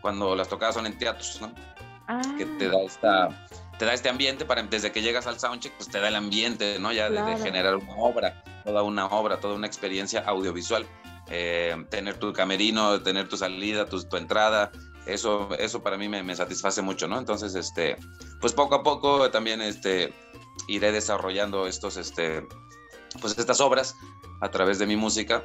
cuando 0.00 0.34
las 0.34 0.48
tocadas 0.48 0.74
son 0.74 0.86
en 0.86 0.98
teatros, 0.98 1.40
¿no? 1.40 1.52
Que 2.38 2.46
te 2.46 2.68
da 2.68 2.80
esta 2.82 3.46
te 3.78 3.84
da 3.84 3.94
este 3.94 4.08
ambiente 4.08 4.44
para 4.44 4.62
desde 4.62 4.92
que 4.92 5.02
llegas 5.02 5.26
al 5.26 5.38
soundcheck 5.38 5.72
pues 5.74 5.88
te 5.88 6.00
da 6.00 6.08
el 6.08 6.16
ambiente 6.16 6.78
no 6.78 6.92
ya 6.92 7.10
de, 7.10 7.36
generar 7.38 7.76
una 7.76 7.94
obra 7.94 8.42
toda 8.64 8.82
una 8.82 9.06
obra 9.06 9.40
toda 9.40 9.54
una 9.54 9.66
experiencia 9.66 10.20
audiovisual. 10.26 10.86
Eh, 11.28 11.76
tener 11.88 12.18
tu 12.18 12.32
camerino 12.32 13.00
tener 13.00 13.28
tu 13.28 13.36
salida 13.36 13.86
tu, 13.86 14.02
tu 14.02 14.16
entrada 14.16 14.72
eso 15.06 15.48
eso 15.58 15.82
para 15.82 15.96
mí 15.96 16.08
me, 16.08 16.22
me, 16.22 16.34
satisface 16.34 16.82
mucho 16.82 17.06
no 17.06 17.16
entonces 17.18 17.54
este 17.54 17.96
pues 18.40 18.52
poco 18.52 18.74
a 18.74 18.82
poco 18.82 19.30
también 19.30 19.62
este 19.62 20.12
iré 20.66 20.90
desarrollando 20.90 21.68
estos 21.68 21.96
este 21.96 22.44
pues 23.20 23.38
estas 23.38 23.60
obras 23.60 23.96
a 24.40 24.50
través 24.50 24.78
de 24.78 24.86
mi 24.86 24.96
música 24.96 25.44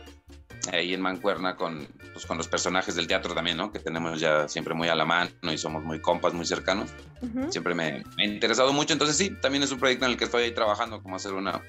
ahí 0.72 0.94
en 0.94 1.02
Mancuerna 1.02 1.56
con, 1.56 1.88
pues, 2.14 2.26
con 2.26 2.38
los 2.38 2.48
personajes 2.48 2.96
del 2.96 3.08
teatro 3.08 3.34
también, 3.34 3.58
¿no? 3.58 3.72
Que 3.72 3.80
tenemos 3.80 4.20
ya 4.20 4.48
siempre 4.48 4.74
muy 4.74 4.88
a 4.90 4.96
la 4.96 5.06
mano 5.06 5.32
y 5.44 5.58
somos 5.58 5.84
muy 5.84 6.02
compas, 6.02 6.34
muy 6.34 6.46
cercanos. 6.46 6.90
Siempre 7.50 7.74
me, 7.74 8.04
me, 8.16 8.24
ha 8.24 8.28
interesado 8.28 8.74
mucho, 8.74 8.94
entonces 8.94 9.18
sí, 9.18 9.32
también 9.42 9.64
es 9.64 9.72
un 9.72 9.80
proyecto 9.80 10.06
en 10.06 10.12
el 10.12 10.18
que 10.18 10.26
estoy 10.26 10.44
ahí 10.44 10.52
trabajando, 10.52 11.02
como 11.02 11.16
hacer 11.16 11.34
una, 11.34 11.62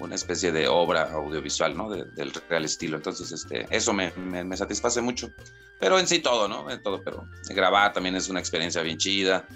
una 0.00 0.14
especie 0.14 0.52
de 0.52 0.68
obra 0.68 1.12
audiovisual, 1.12 1.76
¿no? 1.76 1.90
del 1.90 2.32
real 2.48 2.64
estilo. 2.64 2.96
Entonces, 2.96 3.30
este, 3.32 3.66
eso 3.70 3.92
me, 3.92 4.12
me, 4.12 4.56
satisface 4.56 5.00
mucho. 5.00 5.30
Pero 5.78 5.98
en 5.98 6.06
sí 6.06 6.18
todo, 6.18 6.48
¿no? 6.48 6.70
En 6.70 6.82
todo, 6.82 7.02
pero 7.02 7.26
grabar 7.48 7.92
también 7.92 8.16
es 8.16 8.28
una 8.28 8.40
experiencia 8.40 8.82
bien 8.82 8.98
chida. 8.98 9.46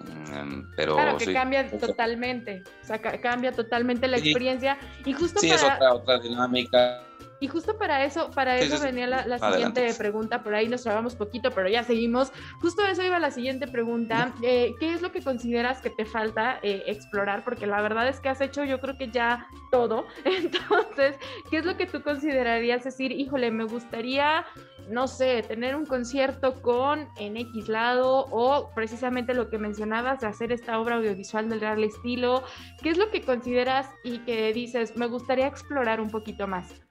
Mm, 0.00 0.72
pero 0.76 0.94
claro, 0.94 1.18
que 1.18 1.32
cambia 1.32 1.70
totalmente, 1.70 2.64
o 2.82 2.86
sea, 2.86 3.00
cambia 3.00 3.52
totalmente 3.52 4.08
la 4.08 4.16
experiencia 4.16 4.78
y 5.04 5.12
justo 5.12 5.38
sí, 5.38 5.50
es 5.50 5.62
otra, 5.62 5.94
otra 5.94 6.18
dinámica 6.18 7.04
y 7.42 7.48
justo 7.48 7.76
para 7.76 8.04
eso, 8.04 8.30
para 8.30 8.56
eso 8.56 8.80
venía 8.80 9.08
la, 9.08 9.36
siguiente 9.36 9.92
pregunta, 9.94 10.44
por 10.44 10.54
ahí 10.54 10.68
nos 10.68 10.84
trabamos 10.84 11.16
poquito, 11.16 11.50
pero 11.50 11.68
ya 11.68 11.82
seguimos. 11.82 12.32
Justo 12.60 12.86
eso 12.86 13.02
iba 13.02 13.18
la 13.18 13.32
siguiente 13.32 13.66
pregunta. 13.66 14.32
Eh, 14.42 14.76
¿Qué 14.78 14.94
es 14.94 15.02
lo 15.02 15.10
que 15.10 15.22
consideras 15.22 15.80
que 15.80 15.90
te 15.90 16.04
falta 16.04 16.60
eh, 16.62 16.84
explorar? 16.86 17.42
Porque 17.42 17.66
la 17.66 17.82
verdad 17.82 18.06
es 18.06 18.20
que 18.20 18.28
has 18.28 18.40
hecho 18.40 18.62
yo 18.62 18.78
creo 18.80 18.96
que 18.96 19.10
ya 19.10 19.48
todo. 19.72 20.06
Entonces, 20.24 21.16
¿qué 21.50 21.56
es 21.56 21.64
lo 21.64 21.76
que 21.76 21.86
tú 21.86 22.00
considerarías 22.02 22.84
decir, 22.84 23.10
híjole, 23.10 23.50
me 23.50 23.64
gustaría 23.64 24.46
no 24.88 25.06
sé, 25.06 25.42
tener 25.42 25.76
un 25.76 25.86
concierto 25.86 26.60
con 26.60 27.08
en 27.16 27.36
X 27.36 27.68
lado 27.68 28.26
o 28.30 28.70
precisamente 28.74 29.32
lo 29.32 29.48
que 29.48 29.58
mencionabas 29.58 30.20
de 30.20 30.26
hacer 30.26 30.52
esta 30.52 30.78
obra 30.78 30.96
audiovisual 30.96 31.48
del 31.48 31.60
real 31.60 31.82
estilo. 31.84 32.42
¿Qué 32.82 32.90
es 32.90 32.98
lo 32.98 33.10
que 33.10 33.22
consideras 33.22 33.88
y 34.04 34.18
que 34.18 34.52
dices, 34.52 34.96
me 34.96 35.06
gustaría 35.06 35.46
explorar 35.46 36.00
un 36.00 36.10
poquito 36.10 36.46
más? 36.46 36.82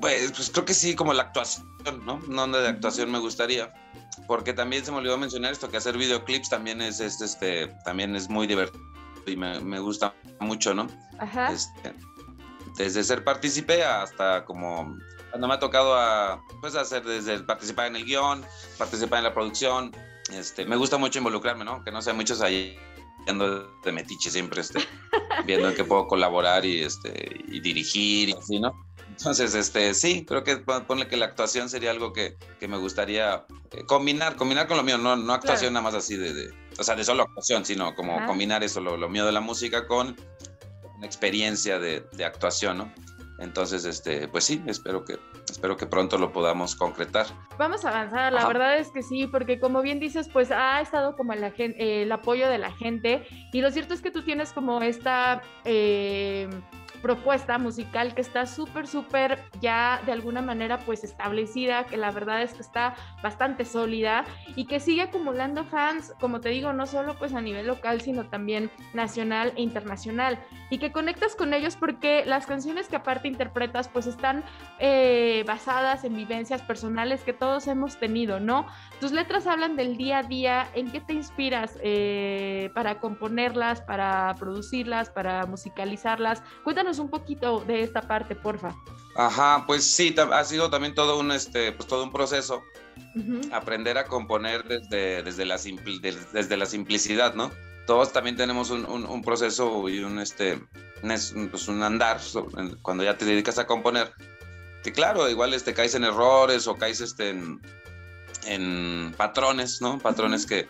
Pues, 0.00 0.32
pues, 0.32 0.50
creo 0.50 0.64
que 0.64 0.74
sí, 0.74 0.94
como 0.94 1.12
la 1.12 1.24
actuación, 1.24 1.66
¿no? 2.04 2.20
No 2.28 2.46
de 2.48 2.68
actuación 2.68 3.10
me 3.10 3.18
gustaría. 3.18 3.72
Porque 4.26 4.52
también 4.52 4.84
se 4.84 4.90
me 4.90 4.98
olvidó 4.98 5.18
mencionar 5.18 5.52
esto, 5.52 5.70
que 5.70 5.76
hacer 5.76 5.96
videoclips 5.96 6.48
también 6.48 6.80
es, 6.80 7.00
este, 7.00 7.68
también 7.84 8.16
es 8.16 8.28
muy 8.28 8.46
divertido 8.46 8.82
y 9.26 9.36
me, 9.36 9.78
gusta 9.80 10.14
mucho, 10.40 10.74
¿no? 10.74 10.86
Ajá. 11.18 11.52
Este, 11.52 11.94
desde 12.76 13.02
ser 13.04 13.24
partícipe 13.24 13.84
hasta 13.84 14.44
como 14.44 14.96
cuando 15.30 15.48
me 15.48 15.54
ha 15.54 15.58
tocado 15.58 15.94
a, 15.94 16.42
pues 16.60 16.74
hacer 16.76 17.04
desde 17.04 17.40
participar 17.40 17.88
en 17.88 17.96
el 17.96 18.04
guion, 18.04 18.44
participar 18.78 19.18
en 19.18 19.24
la 19.24 19.34
producción, 19.34 19.92
este, 20.32 20.64
me 20.64 20.76
gusta 20.76 20.96
mucho 20.98 21.18
involucrarme, 21.18 21.64
¿no? 21.64 21.82
Que 21.84 21.90
no 21.90 22.00
sea 22.00 22.14
muchos 22.14 22.40
ahí 22.40 22.78
de 23.26 23.92
metiche 23.92 24.30
siempre, 24.30 24.60
este, 24.60 24.78
viendo 25.46 25.68
en 25.68 25.74
qué 25.74 25.84
puedo 25.84 26.06
colaborar 26.06 26.64
y, 26.64 26.80
este, 26.80 27.40
y 27.48 27.60
dirigir 27.60 28.28
y 28.30 28.32
así, 28.32 28.60
¿no? 28.60 28.85
Entonces, 29.18 29.54
este, 29.54 29.94
sí, 29.94 30.26
creo 30.26 30.44
que 30.44 30.58
ponle 30.58 31.08
que 31.08 31.16
la 31.16 31.24
actuación 31.24 31.70
sería 31.70 31.90
algo 31.90 32.12
que, 32.12 32.36
que 32.60 32.68
me 32.68 32.76
gustaría 32.76 33.46
eh, 33.72 33.84
combinar, 33.86 34.36
combinar 34.36 34.66
con 34.66 34.76
lo 34.76 34.82
mío, 34.82 34.98
no, 34.98 35.16
no 35.16 35.32
actuación 35.32 35.72
nada 35.72 35.82
más 35.82 35.94
así 35.94 36.16
de, 36.16 36.34
de, 36.34 36.54
o 36.78 36.84
sea, 36.84 36.94
de 36.94 37.02
solo 37.02 37.22
actuación, 37.22 37.64
sino 37.64 37.94
como 37.94 38.24
combinar 38.26 38.62
eso, 38.62 38.80
lo, 38.80 38.98
lo, 38.98 39.08
mío 39.08 39.24
de 39.24 39.32
la 39.32 39.40
música 39.40 39.86
con 39.86 40.16
una 40.96 41.06
experiencia 41.06 41.78
de, 41.78 42.04
de 42.12 42.24
actuación, 42.26 42.78
¿no? 42.78 42.92
Entonces, 43.38 43.84
este, 43.84 44.28
pues 44.28 44.44
sí, 44.44 44.62
espero 44.66 45.04
que, 45.04 45.18
espero 45.50 45.76
que 45.76 45.86
pronto 45.86 46.18
lo 46.18 46.32
podamos 46.32 46.74
concretar. 46.74 47.26
Vamos 47.58 47.84
a 47.84 47.90
avanzar, 47.90 48.32
la 48.32 48.46
verdad 48.46 48.78
es 48.78 48.88
que 48.90 49.02
sí, 49.02 49.26
porque 49.26 49.60
como 49.60 49.82
bien 49.82 50.00
dices, 50.00 50.28
pues 50.30 50.50
ha 50.50 50.80
estado 50.80 51.16
como 51.16 51.34
la 51.34 51.52
el 51.56 52.10
apoyo 52.12 52.48
de 52.48 52.58
la 52.58 52.72
gente 52.72 53.26
y 53.52 53.60
lo 53.60 53.70
cierto 53.70 53.94
es 53.94 54.00
que 54.00 54.10
tú 54.10 54.22
tienes 54.22 54.52
como 54.52 54.82
esta... 54.82 55.42
Eh, 55.64 56.48
propuesta 57.02 57.58
musical 57.58 58.14
que 58.14 58.20
está 58.20 58.46
súper, 58.46 58.86
súper 58.86 59.38
ya 59.60 60.00
de 60.06 60.12
alguna 60.12 60.42
manera 60.42 60.78
pues 60.78 61.04
establecida, 61.04 61.84
que 61.86 61.96
la 61.96 62.10
verdad 62.10 62.42
es 62.42 62.54
que 62.54 62.62
está 62.62 62.94
bastante 63.22 63.64
sólida 63.64 64.24
y 64.54 64.66
que 64.66 64.80
sigue 64.80 65.02
acumulando 65.02 65.64
fans, 65.64 66.12
como 66.20 66.40
te 66.40 66.50
digo, 66.50 66.72
no 66.72 66.86
solo 66.86 67.18
pues 67.18 67.34
a 67.34 67.40
nivel 67.40 67.66
local, 67.66 68.00
sino 68.00 68.24
también 68.24 68.70
nacional 68.94 69.52
e 69.56 69.62
internacional 69.62 70.38
y 70.70 70.78
que 70.78 70.92
conectas 70.92 71.36
con 71.36 71.54
ellos 71.54 71.76
porque 71.76 72.24
las 72.24 72.46
canciones 72.46 72.88
que 72.88 72.96
aparte 72.96 73.28
interpretas 73.28 73.88
pues 73.88 74.06
están 74.06 74.44
eh, 74.78 75.44
basadas 75.46 76.04
en 76.04 76.16
vivencias 76.16 76.62
personales 76.62 77.22
que 77.22 77.32
todos 77.32 77.66
hemos 77.66 77.98
tenido, 77.98 78.40
¿no? 78.40 78.66
Tus 79.00 79.12
letras 79.12 79.46
hablan 79.46 79.76
del 79.76 79.96
día 79.96 80.18
a 80.18 80.22
día, 80.22 80.68
¿en 80.74 80.90
qué 80.90 81.00
te 81.00 81.12
inspiras 81.12 81.78
eh, 81.82 82.70
para 82.74 82.98
componerlas, 82.98 83.80
para 83.80 84.34
producirlas, 84.38 85.10
para 85.10 85.44
musicalizarlas? 85.46 86.42
Cuéntanos 86.64 86.85
un 86.98 87.10
poquito 87.10 87.60
de 87.60 87.82
esta 87.82 88.02
parte, 88.02 88.34
porfa. 88.34 88.74
Ajá, 89.16 89.64
pues 89.66 89.84
sí, 89.84 90.14
ha 90.18 90.44
sido 90.44 90.68
también 90.68 90.94
todo 90.94 91.18
un, 91.18 91.32
este, 91.32 91.72
pues 91.72 91.88
todo 91.88 92.04
un 92.04 92.12
proceso. 92.12 92.62
Aprender 93.52 93.98
a 93.98 94.06
componer 94.06 94.64
desde, 94.64 95.22
desde, 95.22 95.44
la 95.44 95.58
desde 96.32 96.56
la 96.56 96.66
simplicidad, 96.66 97.34
¿no? 97.34 97.50
Todos 97.86 98.12
también 98.12 98.36
tenemos 98.36 98.70
un, 98.70 98.84
un, 98.84 99.22
proceso 99.22 99.88
y 99.88 100.00
un, 100.00 100.18
este, 100.18 100.60
pues 101.00 101.68
un 101.68 101.82
andar 101.82 102.20
cuando 102.82 103.04
ya 103.04 103.16
te 103.16 103.24
dedicas 103.24 103.58
a 103.58 103.66
componer. 103.66 104.12
Que 104.82 104.92
claro, 104.92 105.28
igual 105.28 105.54
este, 105.54 105.72
caes 105.72 105.94
en 105.94 106.04
errores 106.04 106.66
o 106.66 106.76
caes 106.76 107.00
este, 107.00 107.30
en, 107.30 107.60
en 108.44 109.14
patrones, 109.16 109.80
¿no? 109.80 109.98
Patrones 109.98 110.46
que, 110.46 110.68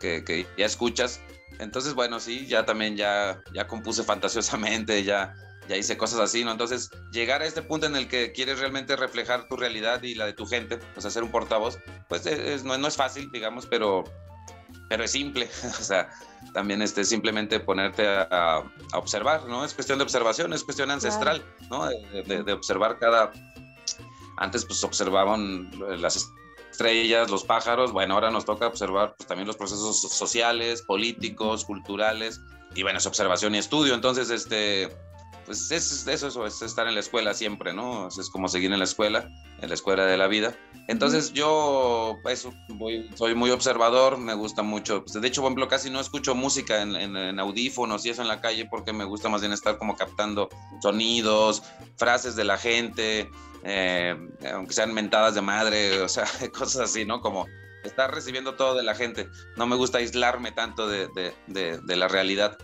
que, 0.00 0.24
que, 0.24 0.46
ya 0.56 0.66
escuchas. 0.66 1.20
Entonces, 1.58 1.94
bueno, 1.94 2.20
sí, 2.20 2.46
ya 2.46 2.64
también 2.64 2.96
ya, 2.96 3.40
ya 3.52 3.66
compuse 3.66 4.02
fantasiosamente, 4.02 5.04
ya 5.04 5.34
ya 5.68 5.76
hice 5.76 5.96
cosas 5.96 6.20
así, 6.20 6.44
¿no? 6.44 6.52
Entonces, 6.52 6.90
llegar 7.12 7.42
a 7.42 7.46
este 7.46 7.62
punto 7.62 7.86
en 7.86 7.96
el 7.96 8.08
que 8.08 8.32
quieres 8.32 8.58
realmente 8.58 8.96
reflejar 8.96 9.48
tu 9.48 9.56
realidad 9.56 10.02
y 10.02 10.14
la 10.14 10.26
de 10.26 10.32
tu 10.32 10.46
gente, 10.46 10.78
pues 10.78 11.06
hacer 11.06 11.22
un 11.22 11.30
portavoz, 11.30 11.78
pues 12.08 12.24
no, 12.64 12.78
no, 12.78 12.88
es 12.88 12.96
fácil, 12.96 13.30
digamos, 13.32 13.66
pero, 13.66 14.04
pero 14.88 15.04
es 15.04 15.10
simple, 15.10 15.48
o 15.64 15.82
sea, 15.82 16.10
también 16.54 16.82
este, 16.82 17.04
simplemente 17.04 17.60
ponerte 17.60 18.06
a, 18.06 18.62
observar, 18.94 19.46
¿no? 19.46 19.64
Es 19.64 19.74
cuestión 19.74 19.98
de 19.98 20.04
observación, 20.04 20.52
es 20.52 20.64
cuestión 20.64 20.90
ancestral, 20.90 21.42
¿no? 21.70 21.86
De, 21.86 22.42
de, 22.42 22.52
observar 22.52 22.98
cada... 22.98 23.32
Antes 24.38 24.66
pues 24.66 24.84
observaban 24.84 25.70
las 25.98 26.30
estrellas, 26.70 27.30
los 27.30 27.42
pájaros, 27.42 27.90
bueno, 27.90 28.14
ahora 28.14 28.30
nos 28.30 28.44
toca 28.44 28.66
observar 28.66 29.14
pues, 29.16 29.26
también 29.26 29.46
los 29.46 29.56
procesos 29.56 29.98
sociales, 29.98 30.82
políticos, 30.82 31.64
culturales, 31.64 32.42
y 32.74 32.82
bueno, 32.82 32.98
es 32.98 33.06
observación 33.06 33.54
y 33.54 33.58
estudio, 33.58 33.94
entonces, 33.94 34.28
este, 34.28 34.94
pues 35.46 35.70
es, 35.70 36.06
eso, 36.08 36.44
es 36.44 36.62
estar 36.62 36.88
en 36.88 36.94
la 36.94 37.00
escuela 37.00 37.32
siempre, 37.32 37.72
¿no? 37.72 38.08
Es 38.08 38.28
como 38.30 38.48
seguir 38.48 38.72
en 38.72 38.80
la 38.80 38.84
escuela, 38.84 39.30
en 39.62 39.68
la 39.68 39.74
escuela 39.74 40.04
de 40.04 40.16
la 40.16 40.26
vida. 40.26 40.56
Entonces 40.88 41.32
yo, 41.32 42.18
eso, 42.28 42.52
soy 43.14 43.34
muy 43.36 43.50
observador, 43.50 44.18
me 44.18 44.34
gusta 44.34 44.62
mucho. 44.62 45.04
Pues, 45.04 45.20
de 45.20 45.26
hecho, 45.26 45.40
por 45.42 45.48
ejemplo, 45.48 45.68
casi 45.68 45.88
no 45.88 46.00
escucho 46.00 46.34
música 46.34 46.82
en, 46.82 47.38
audífonos 47.38 48.04
y 48.04 48.10
eso 48.10 48.22
en 48.22 48.28
la 48.28 48.40
calle 48.40 48.66
porque 48.68 48.92
me 48.92 49.04
gusta 49.04 49.28
más 49.28 49.40
bien 49.40 49.52
estar 49.52 49.78
como 49.78 49.96
captando 49.96 50.48
sonidos, 50.82 51.62
frases 51.96 52.34
de 52.34 52.44
la 52.44 52.58
gente, 52.58 53.30
eh, 53.62 54.16
aunque 54.52 54.74
sean 54.74 54.92
mentadas 54.92 55.36
de 55.36 55.42
madre, 55.42 56.02
o 56.02 56.08
sea, 56.08 56.26
cosas 56.52 56.90
así, 56.90 57.04
¿no? 57.04 57.20
Como 57.20 57.46
estar 57.84 58.12
recibiendo 58.12 58.56
todo 58.56 58.74
de 58.74 58.82
la 58.82 58.96
gente. 58.96 59.28
No 59.56 59.68
me 59.68 59.76
gusta 59.76 59.98
aislarme 59.98 60.50
tanto 60.50 60.88
de, 60.88 61.08
de 61.46 61.96
la 61.96 62.08
realidad 62.08 62.58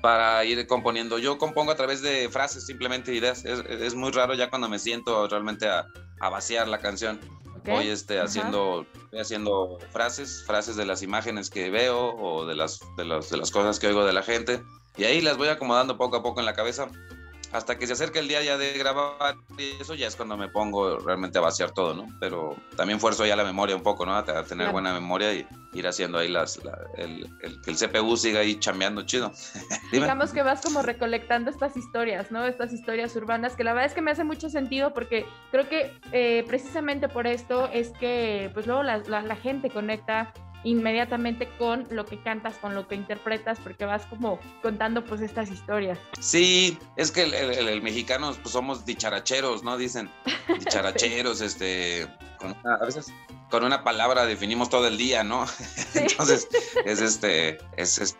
para 0.00 0.44
ir 0.44 0.66
componiendo. 0.66 1.18
Yo 1.18 1.38
compongo 1.38 1.72
a 1.72 1.76
través 1.76 2.02
de 2.02 2.28
frases, 2.30 2.66
simplemente 2.66 3.14
ideas. 3.14 3.44
Es, 3.44 3.94
muy 3.94 4.10
raro 4.12 4.34
ya 4.34 4.50
cuando 4.50 4.68
me 4.68 4.78
siento 4.78 5.26
realmente 5.28 5.68
a, 5.68 5.86
vaciar 6.20 6.68
la 6.68 6.78
canción. 6.78 7.20
Voy 7.64 7.88
este, 7.88 8.20
haciendo, 8.20 8.86
haciendo 9.18 9.78
frases, 9.90 10.42
frases 10.46 10.76
de 10.76 10.86
las 10.86 11.02
imágenes 11.02 11.50
que 11.50 11.70
veo 11.70 12.14
o 12.16 12.46
de 12.46 12.54
las, 12.54 12.80
de, 12.96 13.04
de 13.04 13.36
las 13.36 13.50
cosas 13.50 13.78
que 13.78 13.88
oigo 13.88 14.04
de 14.04 14.14
la 14.14 14.22
gente. 14.22 14.62
Y 14.96 15.04
ahí 15.04 15.20
las 15.20 15.36
voy 15.36 15.48
acomodando 15.48 15.98
poco 15.98 16.16
a 16.16 16.22
poco 16.22 16.40
en 16.40 16.46
la 16.46 16.54
cabeza 16.54 16.88
hasta 17.52 17.76
que 17.76 17.86
se 17.86 17.94
acerque 17.94 18.20
el 18.20 18.28
día 18.28 18.42
ya 18.42 18.56
de 18.56 18.72
grabar 18.78 19.36
y 19.58 19.80
eso 19.80 19.94
ya 19.94 20.06
es 20.06 20.16
cuando 20.16 20.36
me 20.36 20.48
pongo 20.48 20.98
realmente 20.98 21.38
a 21.38 21.40
vaciar 21.40 21.72
todo, 21.72 21.94
¿no? 21.94 22.06
Pero 22.20 22.56
también 22.76 23.00
fuerzo 23.00 23.26
ya 23.26 23.36
la 23.36 23.44
memoria 23.44 23.74
un 23.74 23.82
poco, 23.82 24.06
¿no? 24.06 24.14
A, 24.14 24.24
tener 24.44 24.70
buena 24.70 24.92
memoria 24.92 25.34
y 25.34 25.46
ir 25.72 25.86
haciendo 25.86 26.18
ahí 26.18 26.28
las, 26.28 26.60
el, 26.96 27.28
el, 27.42 27.60
que 27.60 27.70
el 27.70 27.76
CPU 27.76 28.16
siga 28.16 28.40
ahí 28.40 28.58
chambeando 28.58 29.02
chido. 29.02 29.32
Digamos 29.92 30.32
que 30.32 30.42
vas 30.42 30.60
como 30.60 30.82
recolectando 30.82 31.50
estas 31.50 31.76
historias, 31.76 32.30
¿no? 32.30 32.46
Estas 32.46 32.72
historias 32.72 33.14
urbanas, 33.16 33.56
que 33.56 33.64
la 33.64 33.72
verdad 33.72 33.86
es 33.86 33.94
que 33.94 34.02
me 34.02 34.10
hace 34.10 34.24
mucho 34.24 34.48
sentido 34.48 34.94
porque 34.94 35.26
creo 35.50 35.68
que 35.68 35.92
eh, 36.12 36.44
precisamente 36.46 37.08
por 37.08 37.26
esto 37.26 37.68
es 37.72 37.90
que 37.90 38.50
pues 38.54 38.66
luego 38.66 38.82
la, 38.82 38.98
la 38.98 39.36
gente 39.36 39.70
conecta 39.70 40.32
inmediatamente 40.64 41.48
con 41.58 41.86
lo 41.90 42.04
que 42.04 42.20
cantas, 42.22 42.56
con 42.56 42.74
lo 42.74 42.86
que 42.86 42.94
interpretas, 42.94 43.58
porque 43.60 43.84
vas 43.84 44.04
como 44.06 44.38
contando 44.62 45.04
pues 45.04 45.20
estas 45.20 45.50
historias. 45.50 45.98
Sí, 46.20 46.78
es 46.96 47.10
que 47.10 47.22
el, 47.22 47.82
mexicano 47.82 48.34
pues 48.42 48.52
somos 48.52 48.84
dicharacheros, 48.84 49.62
¿no? 49.62 49.76
Dicen 49.76 50.10
dicharacheros, 50.58 51.40
este, 51.40 52.06
a 52.64 52.84
veces 52.84 53.12
con 53.50 53.64
una 53.64 53.82
palabra 53.82 54.26
definimos 54.26 54.68
todo 54.68 54.86
el 54.86 54.98
día, 54.98 55.24
¿no? 55.24 55.46
Entonces 55.94 56.48
es 56.84 57.00
este, 57.00 57.58
es, 57.76 57.98
es, 57.98 58.16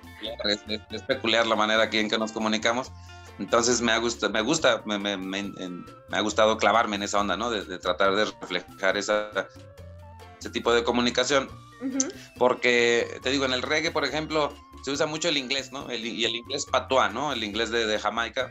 peculiar 1.07 1.47
la 1.47 1.57
manera 1.57 1.85
aquí 1.85 1.99
en 1.99 2.09
que 2.09 2.19
nos 2.19 2.33
comunicamos. 2.33 2.91
Entonces 3.39 3.81
me 3.81 3.93
ha 3.93 3.99
gustado, 3.99 4.33
me 4.33 4.43
gusta, 4.43 4.83
me, 4.85 4.99
me, 4.99 5.17
me, 5.17 5.53
ha 6.13 6.21
gustado 6.21 6.59
clavarme 6.59 6.97
en 6.97 7.05
esa 7.05 7.21
onda, 7.21 7.39
¿no? 7.39 7.51
De, 7.51 7.65
de 7.65 7.79
tratar 7.79 8.15
de 8.15 8.27
reflejar 8.27 8.99
esa, 8.99 9.31
ese 10.39 10.51
tipo 10.51 10.75
de 10.75 10.85
comunicación 10.85 11.49
porque, 12.37 13.19
te 13.23 13.31
digo, 13.31 13.45
en 13.45 13.53
el 13.53 13.63
reggae, 13.63 13.91
por 13.91 14.05
ejemplo, 14.05 14.55
se 14.85 14.91
usa 14.91 15.07
mucho 15.07 15.29
el 15.29 15.37
inglés, 15.37 15.73
¿no? 15.73 15.93
y 15.93 16.25
el 16.25 16.37
inglés 16.37 16.67
patois, 16.67 17.13
¿no? 17.13 17.33
El 17.33 17.45
inglés 17.45 17.71
de, 17.71 17.87
de 17.87 17.99
Jamaica. 17.99 18.51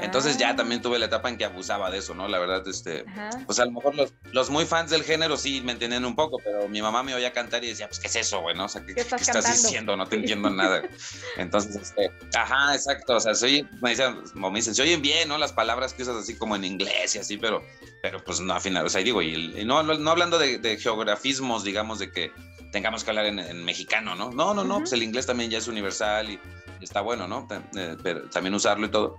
Entonces 0.00 0.38
ya 0.38 0.50
ah. 0.50 0.56
también 0.56 0.80
tuve 0.80 0.98
la 0.98 1.06
etapa 1.06 1.28
en 1.28 1.36
que 1.36 1.44
abusaba 1.44 1.90
de 1.90 1.98
eso, 1.98 2.14
¿no? 2.14 2.28
La 2.28 2.38
verdad, 2.38 2.66
este, 2.68 3.04
pues 3.46 3.58
a 3.58 3.64
lo 3.64 3.72
mejor 3.72 3.94
los, 3.94 4.12
los, 4.32 4.50
muy 4.50 4.64
fans 4.64 4.90
del 4.90 5.02
género 5.02 5.36
sí 5.36 5.60
me 5.62 5.72
entienden 5.72 6.04
un 6.04 6.14
poco, 6.14 6.38
pero 6.44 6.68
mi 6.68 6.80
mamá 6.80 7.02
me 7.02 7.14
oía 7.14 7.32
cantar 7.32 7.64
y 7.64 7.68
decía, 7.68 7.88
pues, 7.88 7.98
¿qué 7.98 8.06
es 8.06 8.16
eso, 8.16 8.40
güey? 8.40 8.54
¿no? 8.54 8.66
O 8.66 8.68
sea, 8.68 8.84
¿qué, 8.84 9.00
estás, 9.00 9.62
diciendo? 9.62 9.96
No 9.96 10.06
te 10.06 10.16
entiendo 10.16 10.50
nada. 10.50 10.82
Entonces, 11.36 11.74
este, 11.76 12.12
ajá, 12.34 12.74
exacto, 12.74 13.16
o 13.16 13.20
sea, 13.20 13.34
soy, 13.34 13.66
me 13.82 13.90
dicen, 13.90 14.18
me 14.34 14.50
dicen, 14.52 14.74
se 14.74 14.82
oyen 14.82 15.02
bien, 15.02 15.28
¿no? 15.28 15.36
Las 15.36 15.52
palabras 15.52 15.94
que 15.94 16.02
usas 16.02 16.16
así 16.16 16.36
como 16.36 16.54
en 16.54 16.64
inglés 16.64 17.16
y 17.16 17.18
así, 17.18 17.36
pero, 17.36 17.64
pero 18.02 18.22
pues 18.22 18.40
no, 18.40 18.54
al 18.54 18.60
final, 18.60 18.86
o 18.86 18.88
sea, 18.88 19.02
digo, 19.02 19.20
y, 19.20 19.64
no, 19.64 19.82
no, 19.82 20.10
hablando 20.10 20.38
de, 20.38 20.58
de, 20.58 20.76
geografismos, 20.76 21.64
digamos, 21.64 21.98
de 21.98 22.12
que 22.12 22.30
tengamos 22.70 23.04
que 23.04 23.10
hablar 23.10 23.26
en, 23.26 23.64
mexicano, 23.64 24.14
¿no? 24.14 24.30
No, 24.30 24.54
no, 24.54 24.64
no, 24.64 24.78
pues 24.78 24.92
el 24.92 25.02
inglés 25.02 25.26
también 25.26 25.50
ya 25.50 25.58
es 25.58 25.68
universal 25.68 26.30
y, 26.30 26.40
está 26.80 27.00
bueno, 27.00 27.26
¿no? 27.26 27.48
Eh, 27.76 27.96
pero 28.02 28.28
también 28.28 28.54
usarlo 28.54 28.86
y 28.86 28.90
todo. 28.90 29.16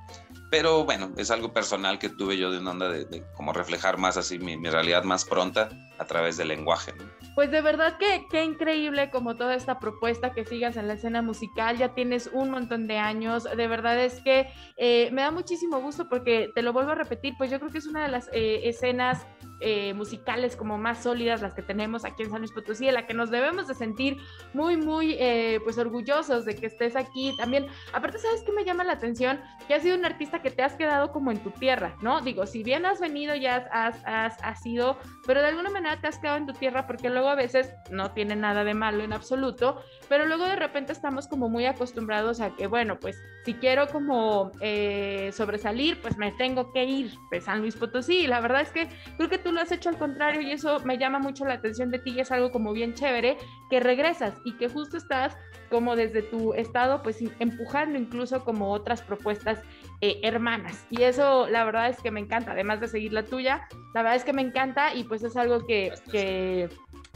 Pero 0.50 0.86
bueno, 0.86 1.12
es 1.18 1.30
algo 1.32 1.54
personal 1.54 2.00
que 2.00 2.10
tuve 2.10 2.38
yo 2.38 2.52
de 2.52 2.60
una 2.60 2.72
onda 2.72 2.90
de, 2.90 3.24
como 3.36 3.54
reflejar 3.54 3.98
más 3.98 4.18
así 4.18 4.40
mi, 4.40 4.56
realidad 4.70 5.04
más 5.04 5.26
pronta 5.26 5.70
a 6.00 6.06
través 6.06 6.38
del 6.38 6.48
lenguaje. 6.48 6.94
Pues 7.36 7.52
de 7.52 7.62
verdad 7.62 7.98
que 7.98 8.26
qué 8.30 8.44
increíble 8.44 9.10
como 9.10 9.36
toda 9.36 9.56
esta 9.56 9.80
propuesta 9.80 10.34
que 10.34 10.46
sigas 10.46 10.78
en 10.78 10.88
la 10.88 10.94
escena 10.94 11.22
musical, 11.22 11.78
ya 11.78 11.94
tienes 11.94 12.30
un 12.34 12.50
montón 12.50 12.88
de 12.88 12.98
años, 12.98 13.44
de 13.44 13.68
verdad 13.68 14.00
es 14.00 14.22
que 14.22 14.48
eh, 14.78 15.10
me 15.12 15.22
da 15.22 15.32
muchísimo 15.32 15.80
gusto 15.80 16.10
porque 16.10 16.52
te 16.56 16.62
lo 16.62 16.74
vuelvo 16.74 16.92
a 16.92 16.96
repetir, 16.96 17.36
pues 17.38 17.52
yo 17.52 17.60
creo 17.60 17.72
que 17.72 17.78
es 17.78 17.88
una 17.88 18.04
de 18.04 18.10
las 18.10 18.30
eh, 18.34 18.62
escenas 18.64 19.26
eh, 19.62 19.94
musicales 19.94 20.56
como 20.56 20.78
más 20.78 21.04
sólidas 21.04 21.42
las 21.42 21.54
que 21.54 21.62
tenemos 21.62 22.06
aquí 22.06 22.24
en 22.24 22.32
San 22.32 22.40
Luis 22.40 22.54
Potosí, 22.54 22.86
de 22.86 22.94
la 22.94 23.06
que 23.06 23.14
nos 23.14 23.30
debemos 23.30 23.68
de 23.68 23.76
sentir 23.76 24.18
muy, 24.54 24.78
muy 24.78 25.18
pues 25.64 25.78
orgullosos 25.78 26.46
de 26.46 26.56
que 26.56 26.68
estés 26.68 26.96
aquí. 26.96 27.36
También, 27.38 27.68
aparte, 27.92 28.20
¿sabes 28.20 28.42
qué 28.44 28.54
me 28.54 28.64
llama 28.64 28.86
la 28.86 28.94
atención? 28.94 29.42
Que 29.68 29.74
has 29.74 29.84
sido 29.84 29.98
un 29.98 30.06
artista 30.06 30.42
que 30.42 30.50
te 30.50 30.64
has 30.64 30.76
quedado 30.76 31.12
como 31.12 31.32
en 31.32 31.44
tu 31.44 31.52
tierra, 31.52 31.98
¿no? 32.02 32.22
Digo, 32.22 32.46
si 32.46 32.64
bien 32.64 32.86
has 32.86 33.02
venido, 33.02 33.36
ya 33.36 33.68
has, 33.72 34.02
has, 34.06 34.42
has 34.42 34.62
sido, 34.62 34.98
pero 35.26 35.42
de 35.42 35.48
alguna 35.48 35.70
manera 35.70 35.88
quedado 35.97 36.38
en 36.38 36.45
tu 36.45 36.54
tierra 36.54 36.88
porque 36.88 37.10
luego 37.10 37.30
a 37.30 37.36
veces 37.36 37.73
no 37.91 38.12
tiene 38.12 38.36
nada 38.36 38.63
de 38.63 38.73
malo 38.73 39.04
en 39.04 39.13
absoluto, 39.13 39.82
pero 40.08 40.25
luego 40.25 40.45
de 40.45 40.56
repente 40.56 40.91
estamos 40.91 41.28
como 41.28 41.49
muy 41.49 41.65
acostumbrados 41.65 42.41
a 42.41 42.56
que, 42.56 42.67
bueno, 42.67 42.99
pues 42.99 43.21
si 43.45 43.54
quiero 43.56 43.88
como 43.88 44.52
eh, 44.62 45.32
sobresalir, 45.34 46.02
pues 46.02 46.17
me 46.17 46.32
tengo 46.34 46.71
que 46.71 46.84
ir 46.84 47.12
de 47.32 47.41
San 47.41 47.62
Luis 47.62 47.75
Potosí. 47.75 48.28
La 48.28 48.41
verdad 48.41 48.62
es 48.62 48.69
que 48.69 48.89
creo 49.17 49.30
que 49.30 49.38
tú 49.38 49.52
lo 49.52 49.62
has 49.62 49.71
hecho 49.71 49.89
al 49.89 49.97
contrario 49.97 50.41
y 50.41 50.52
eso 50.52 50.80
me 50.82 50.97
llama 50.97 51.19
mucho 51.19 51.45
la 51.45 51.56
atención 51.56 51.89
de 51.89 51.99
ti 51.99 52.12
y 52.12 52.19
es 52.19 52.32
algo 52.32 52.52
como 52.52 52.73
bien 52.73 52.93
chévere, 52.93 53.38
que 53.69 53.80
regresas 53.80 54.36
y 54.43 54.58
que 54.58 54.69
justo 54.69 54.97
estás 54.97 55.38
como 55.69 55.95
desde 55.95 56.21
tu 56.21 56.54
estado, 56.54 57.02
pues 57.04 57.17
empujando 57.39 57.97
incluso 57.97 58.43
como 58.43 58.71
otras 58.71 59.02
propuestas 59.02 59.60
eh, 60.02 60.20
hermanas. 60.24 60.86
Y 60.90 61.04
eso 61.04 61.48
la 61.48 61.64
verdad 61.64 61.90
es 61.90 62.00
que 62.02 62.12
me 62.12 62.20
encanta, 62.20 62.52
además 62.52 62.80
de 62.80 62.88
seguir 62.88 63.14
la 63.14 63.24
tuya, 63.24 63.68
la 63.94 64.02
verdad 64.02 64.16
es 64.16 64.24
que 64.24 64.34
me 64.34 64.42
encanta 64.42 64.94
y 64.94 65.04
pues 65.04 65.24
es 65.24 65.36
algo 65.36 65.66
que, 65.66 65.94
que 66.12 66.70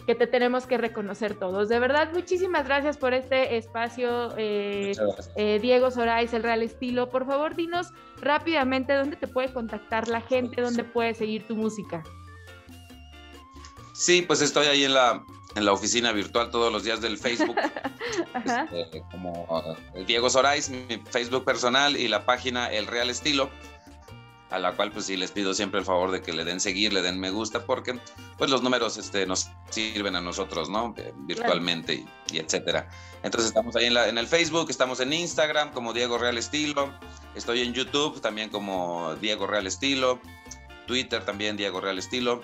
que 0.05 0.15
te 0.15 0.27
tenemos 0.27 0.65
que 0.65 0.77
reconocer 0.77 1.35
todos. 1.35 1.69
De 1.69 1.79
verdad, 1.79 2.11
muchísimas 2.13 2.65
gracias 2.65 2.97
por 2.97 3.13
este 3.13 3.57
espacio, 3.57 4.33
eh, 4.37 4.91
eh, 5.35 5.59
Diego 5.61 5.91
Sorais, 5.91 6.33
el 6.33 6.43
Real 6.43 6.61
Estilo. 6.61 7.09
Por 7.09 7.25
favor, 7.25 7.55
dinos 7.55 7.87
rápidamente 8.19 8.93
dónde 8.93 9.15
te 9.15 9.27
puede 9.27 9.53
contactar 9.53 10.07
la 10.07 10.21
gente, 10.21 10.61
dónde 10.61 10.83
puede 10.83 11.13
seguir 11.13 11.47
tu 11.47 11.55
música. 11.55 12.03
Sí, 13.93 14.23
pues 14.23 14.41
estoy 14.41 14.67
ahí 14.67 14.83
en 14.83 14.93
la, 14.93 15.23
en 15.55 15.65
la 15.65 15.71
oficina 15.73 16.11
virtual 16.11 16.49
todos 16.49 16.71
los 16.71 16.83
días 16.83 17.01
del 17.01 17.17
Facebook. 17.17 17.55
Este, 18.71 19.01
como 19.11 19.47
eh, 19.95 20.03
Diego 20.05 20.29
Sorais, 20.29 20.69
mi 20.69 21.01
Facebook 21.09 21.45
personal 21.45 21.95
y 21.97 22.07
la 22.07 22.25
página 22.25 22.67
El 22.67 22.85
Real 22.85 23.09
Estilo 23.09 23.49
a 24.53 24.59
la 24.59 24.73
cual 24.73 24.91
pues 24.91 25.05
sí 25.05 25.17
les 25.17 25.31
pido 25.31 25.55
siempre 25.55 25.79
el 25.79 25.85
favor 25.85 26.11
de 26.11 26.21
que 26.21 26.31
le 26.31 26.43
den 26.43 26.59
seguir, 26.59 26.93
le 26.93 27.01
den 27.01 27.19
me 27.19 27.31
gusta, 27.31 27.65
porque 27.65 27.99
pues 28.37 28.51
los 28.51 28.61
números 28.61 28.97
este, 28.97 29.25
nos 29.25 29.49
sirven 29.71 30.15
a 30.15 30.21
nosotros, 30.21 30.69
¿no? 30.69 30.93
Eh, 30.95 31.11
virtualmente 31.15 32.05
y, 32.31 32.37
etcétera. 32.37 32.87
Entonces 33.23 33.47
estamos 33.47 33.75
ahí 33.75 33.85
en, 33.85 33.95
la, 33.95 34.07
en 34.07 34.19
el 34.19 34.27
Facebook, 34.27 34.69
estamos 34.69 34.99
en 34.99 35.11
Instagram 35.11 35.71
como 35.71 35.91
Diego 35.91 36.19
Real 36.19 36.37
Estilo, 36.37 36.93
estoy 37.33 37.61
en 37.61 37.73
YouTube 37.73 38.21
también 38.21 38.49
como 38.49 39.15
Diego 39.15 39.47
Real 39.47 39.65
Estilo, 39.65 40.19
Twitter 40.85 41.25
también 41.25 41.57
Diego 41.57 41.81
Real 41.81 41.97
Estilo 41.97 42.43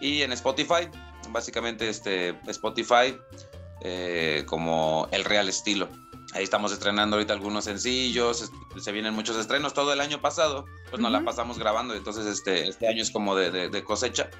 y 0.00 0.22
en 0.22 0.32
Spotify, 0.32 0.88
básicamente 1.34 1.88
este, 1.88 2.38
Spotify 2.46 3.18
eh, 3.82 4.44
como 4.46 5.08
El 5.10 5.24
Real 5.24 5.48
Estilo. 5.48 5.88
Ahí 6.32 6.44
estamos 6.44 6.72
estrenando 6.72 7.16
ahorita 7.16 7.34
algunos 7.34 7.64
sencillos, 7.64 8.50
se 8.80 8.92
vienen 8.92 9.12
muchos 9.12 9.36
estrenos. 9.36 9.74
Todo 9.74 9.92
el 9.92 10.00
año 10.00 10.20
pasado, 10.20 10.64
pues 10.88 11.02
nos 11.02 11.12
la 11.12 11.22
pasamos 11.22 11.58
grabando, 11.58 11.94
entonces 11.94 12.26
este, 12.26 12.68
este 12.68 12.88
año 12.88 13.02
es 13.02 13.10
como 13.10 13.36
de, 13.36 13.68
de, 13.68 13.84
cosecha. 13.84 14.30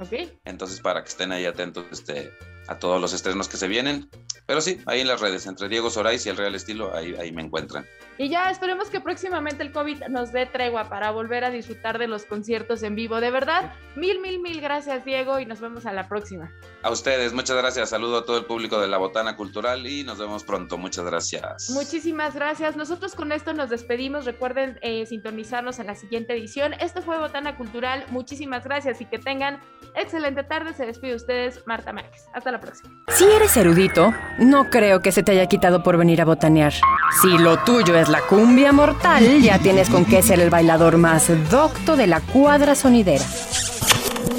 Ok. 0.00 0.12
Entonces, 0.44 0.80
para 0.80 1.02
que 1.02 1.08
estén 1.08 1.30
ahí 1.30 1.46
atentos 1.46 1.84
este, 1.92 2.32
a 2.68 2.78
todos 2.78 3.00
los 3.00 3.12
estrenos 3.12 3.48
que 3.48 3.56
se 3.56 3.68
vienen. 3.68 4.10
Pero 4.46 4.60
sí, 4.60 4.80
ahí 4.86 5.00
en 5.00 5.08
las 5.08 5.20
redes, 5.20 5.46
entre 5.46 5.68
Diego 5.68 5.88
Sorais 5.88 6.24
y 6.26 6.30
el 6.30 6.36
Real 6.36 6.54
Estilo, 6.54 6.94
ahí, 6.94 7.14
ahí 7.18 7.32
me 7.32 7.42
encuentran. 7.42 7.86
Y 8.20 8.28
ya 8.28 8.50
esperemos 8.50 8.90
que 8.90 9.00
próximamente 9.00 9.62
el 9.62 9.72
COVID 9.72 10.08
nos 10.10 10.30
dé 10.30 10.44
tregua 10.44 10.90
para 10.90 11.10
volver 11.10 11.42
a 11.42 11.48
disfrutar 11.48 11.98
de 11.98 12.06
los 12.06 12.26
conciertos 12.26 12.82
en 12.82 12.94
vivo. 12.94 13.18
De 13.18 13.30
verdad, 13.30 13.72
mil, 13.96 14.20
mil, 14.20 14.40
mil 14.40 14.60
gracias, 14.60 15.06
Diego, 15.06 15.40
y 15.40 15.46
nos 15.46 15.58
vemos 15.58 15.86
a 15.86 15.92
la 15.94 16.06
próxima. 16.06 16.52
A 16.82 16.90
ustedes, 16.90 17.32
muchas 17.32 17.56
gracias. 17.56 17.88
Saludo 17.88 18.18
a 18.18 18.26
todo 18.26 18.36
el 18.36 18.44
público 18.44 18.78
de 18.78 18.88
la 18.88 18.98
Botana 18.98 19.36
Cultural 19.36 19.86
y 19.86 20.04
nos 20.04 20.18
vemos 20.18 20.44
pronto. 20.44 20.76
Muchas 20.76 21.06
gracias. 21.06 21.70
Muchísimas 21.70 22.34
gracias. 22.34 22.76
Nosotros 22.76 23.14
con 23.14 23.32
esto 23.32 23.54
nos 23.54 23.70
despedimos. 23.70 24.26
Recuerden 24.26 24.78
eh, 24.82 25.06
sintonizarnos 25.06 25.78
en 25.78 25.86
la 25.86 25.94
siguiente 25.94 26.34
edición. 26.34 26.74
Esto 26.74 27.00
fue 27.00 27.16
Botana 27.16 27.56
Cultural. 27.56 28.04
Muchísimas 28.10 28.64
gracias 28.64 29.00
y 29.00 29.06
que 29.06 29.18
tengan 29.18 29.60
excelente 29.94 30.44
tarde. 30.44 30.74
Se 30.74 30.84
despide 30.84 31.14
ustedes, 31.14 31.66
Marta 31.66 31.94
Márquez. 31.94 32.26
Hasta 32.34 32.52
la 32.52 32.60
próxima. 32.60 33.02
Si 33.08 33.24
eres 33.24 33.56
erudito, 33.56 34.12
no 34.38 34.68
creo 34.68 35.00
que 35.00 35.10
se 35.10 35.22
te 35.22 35.32
haya 35.32 35.46
quitado 35.46 35.82
por 35.82 35.96
venir 35.96 36.20
a 36.20 36.26
botanear. 36.26 36.74
Si 37.22 37.38
lo 37.38 37.58
tuyo 37.64 37.96
es 37.96 38.09
la 38.10 38.20
cumbia 38.22 38.72
mortal, 38.72 39.40
ya 39.40 39.58
tienes 39.58 39.88
con 39.88 40.04
qué 40.04 40.20
ser 40.22 40.40
el 40.40 40.50
bailador 40.50 40.98
más 40.98 41.28
docto 41.48 41.96
de 41.96 42.08
la 42.08 42.20
cuadra 42.20 42.74
sonidera. 42.74 43.24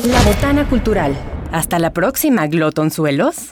La 0.06 0.22
Botana 0.24 0.68
Cultural. 0.68 1.16
Hasta 1.52 1.80
la 1.80 1.92
próxima, 1.94 2.48
glotonzuelos. 2.48 3.52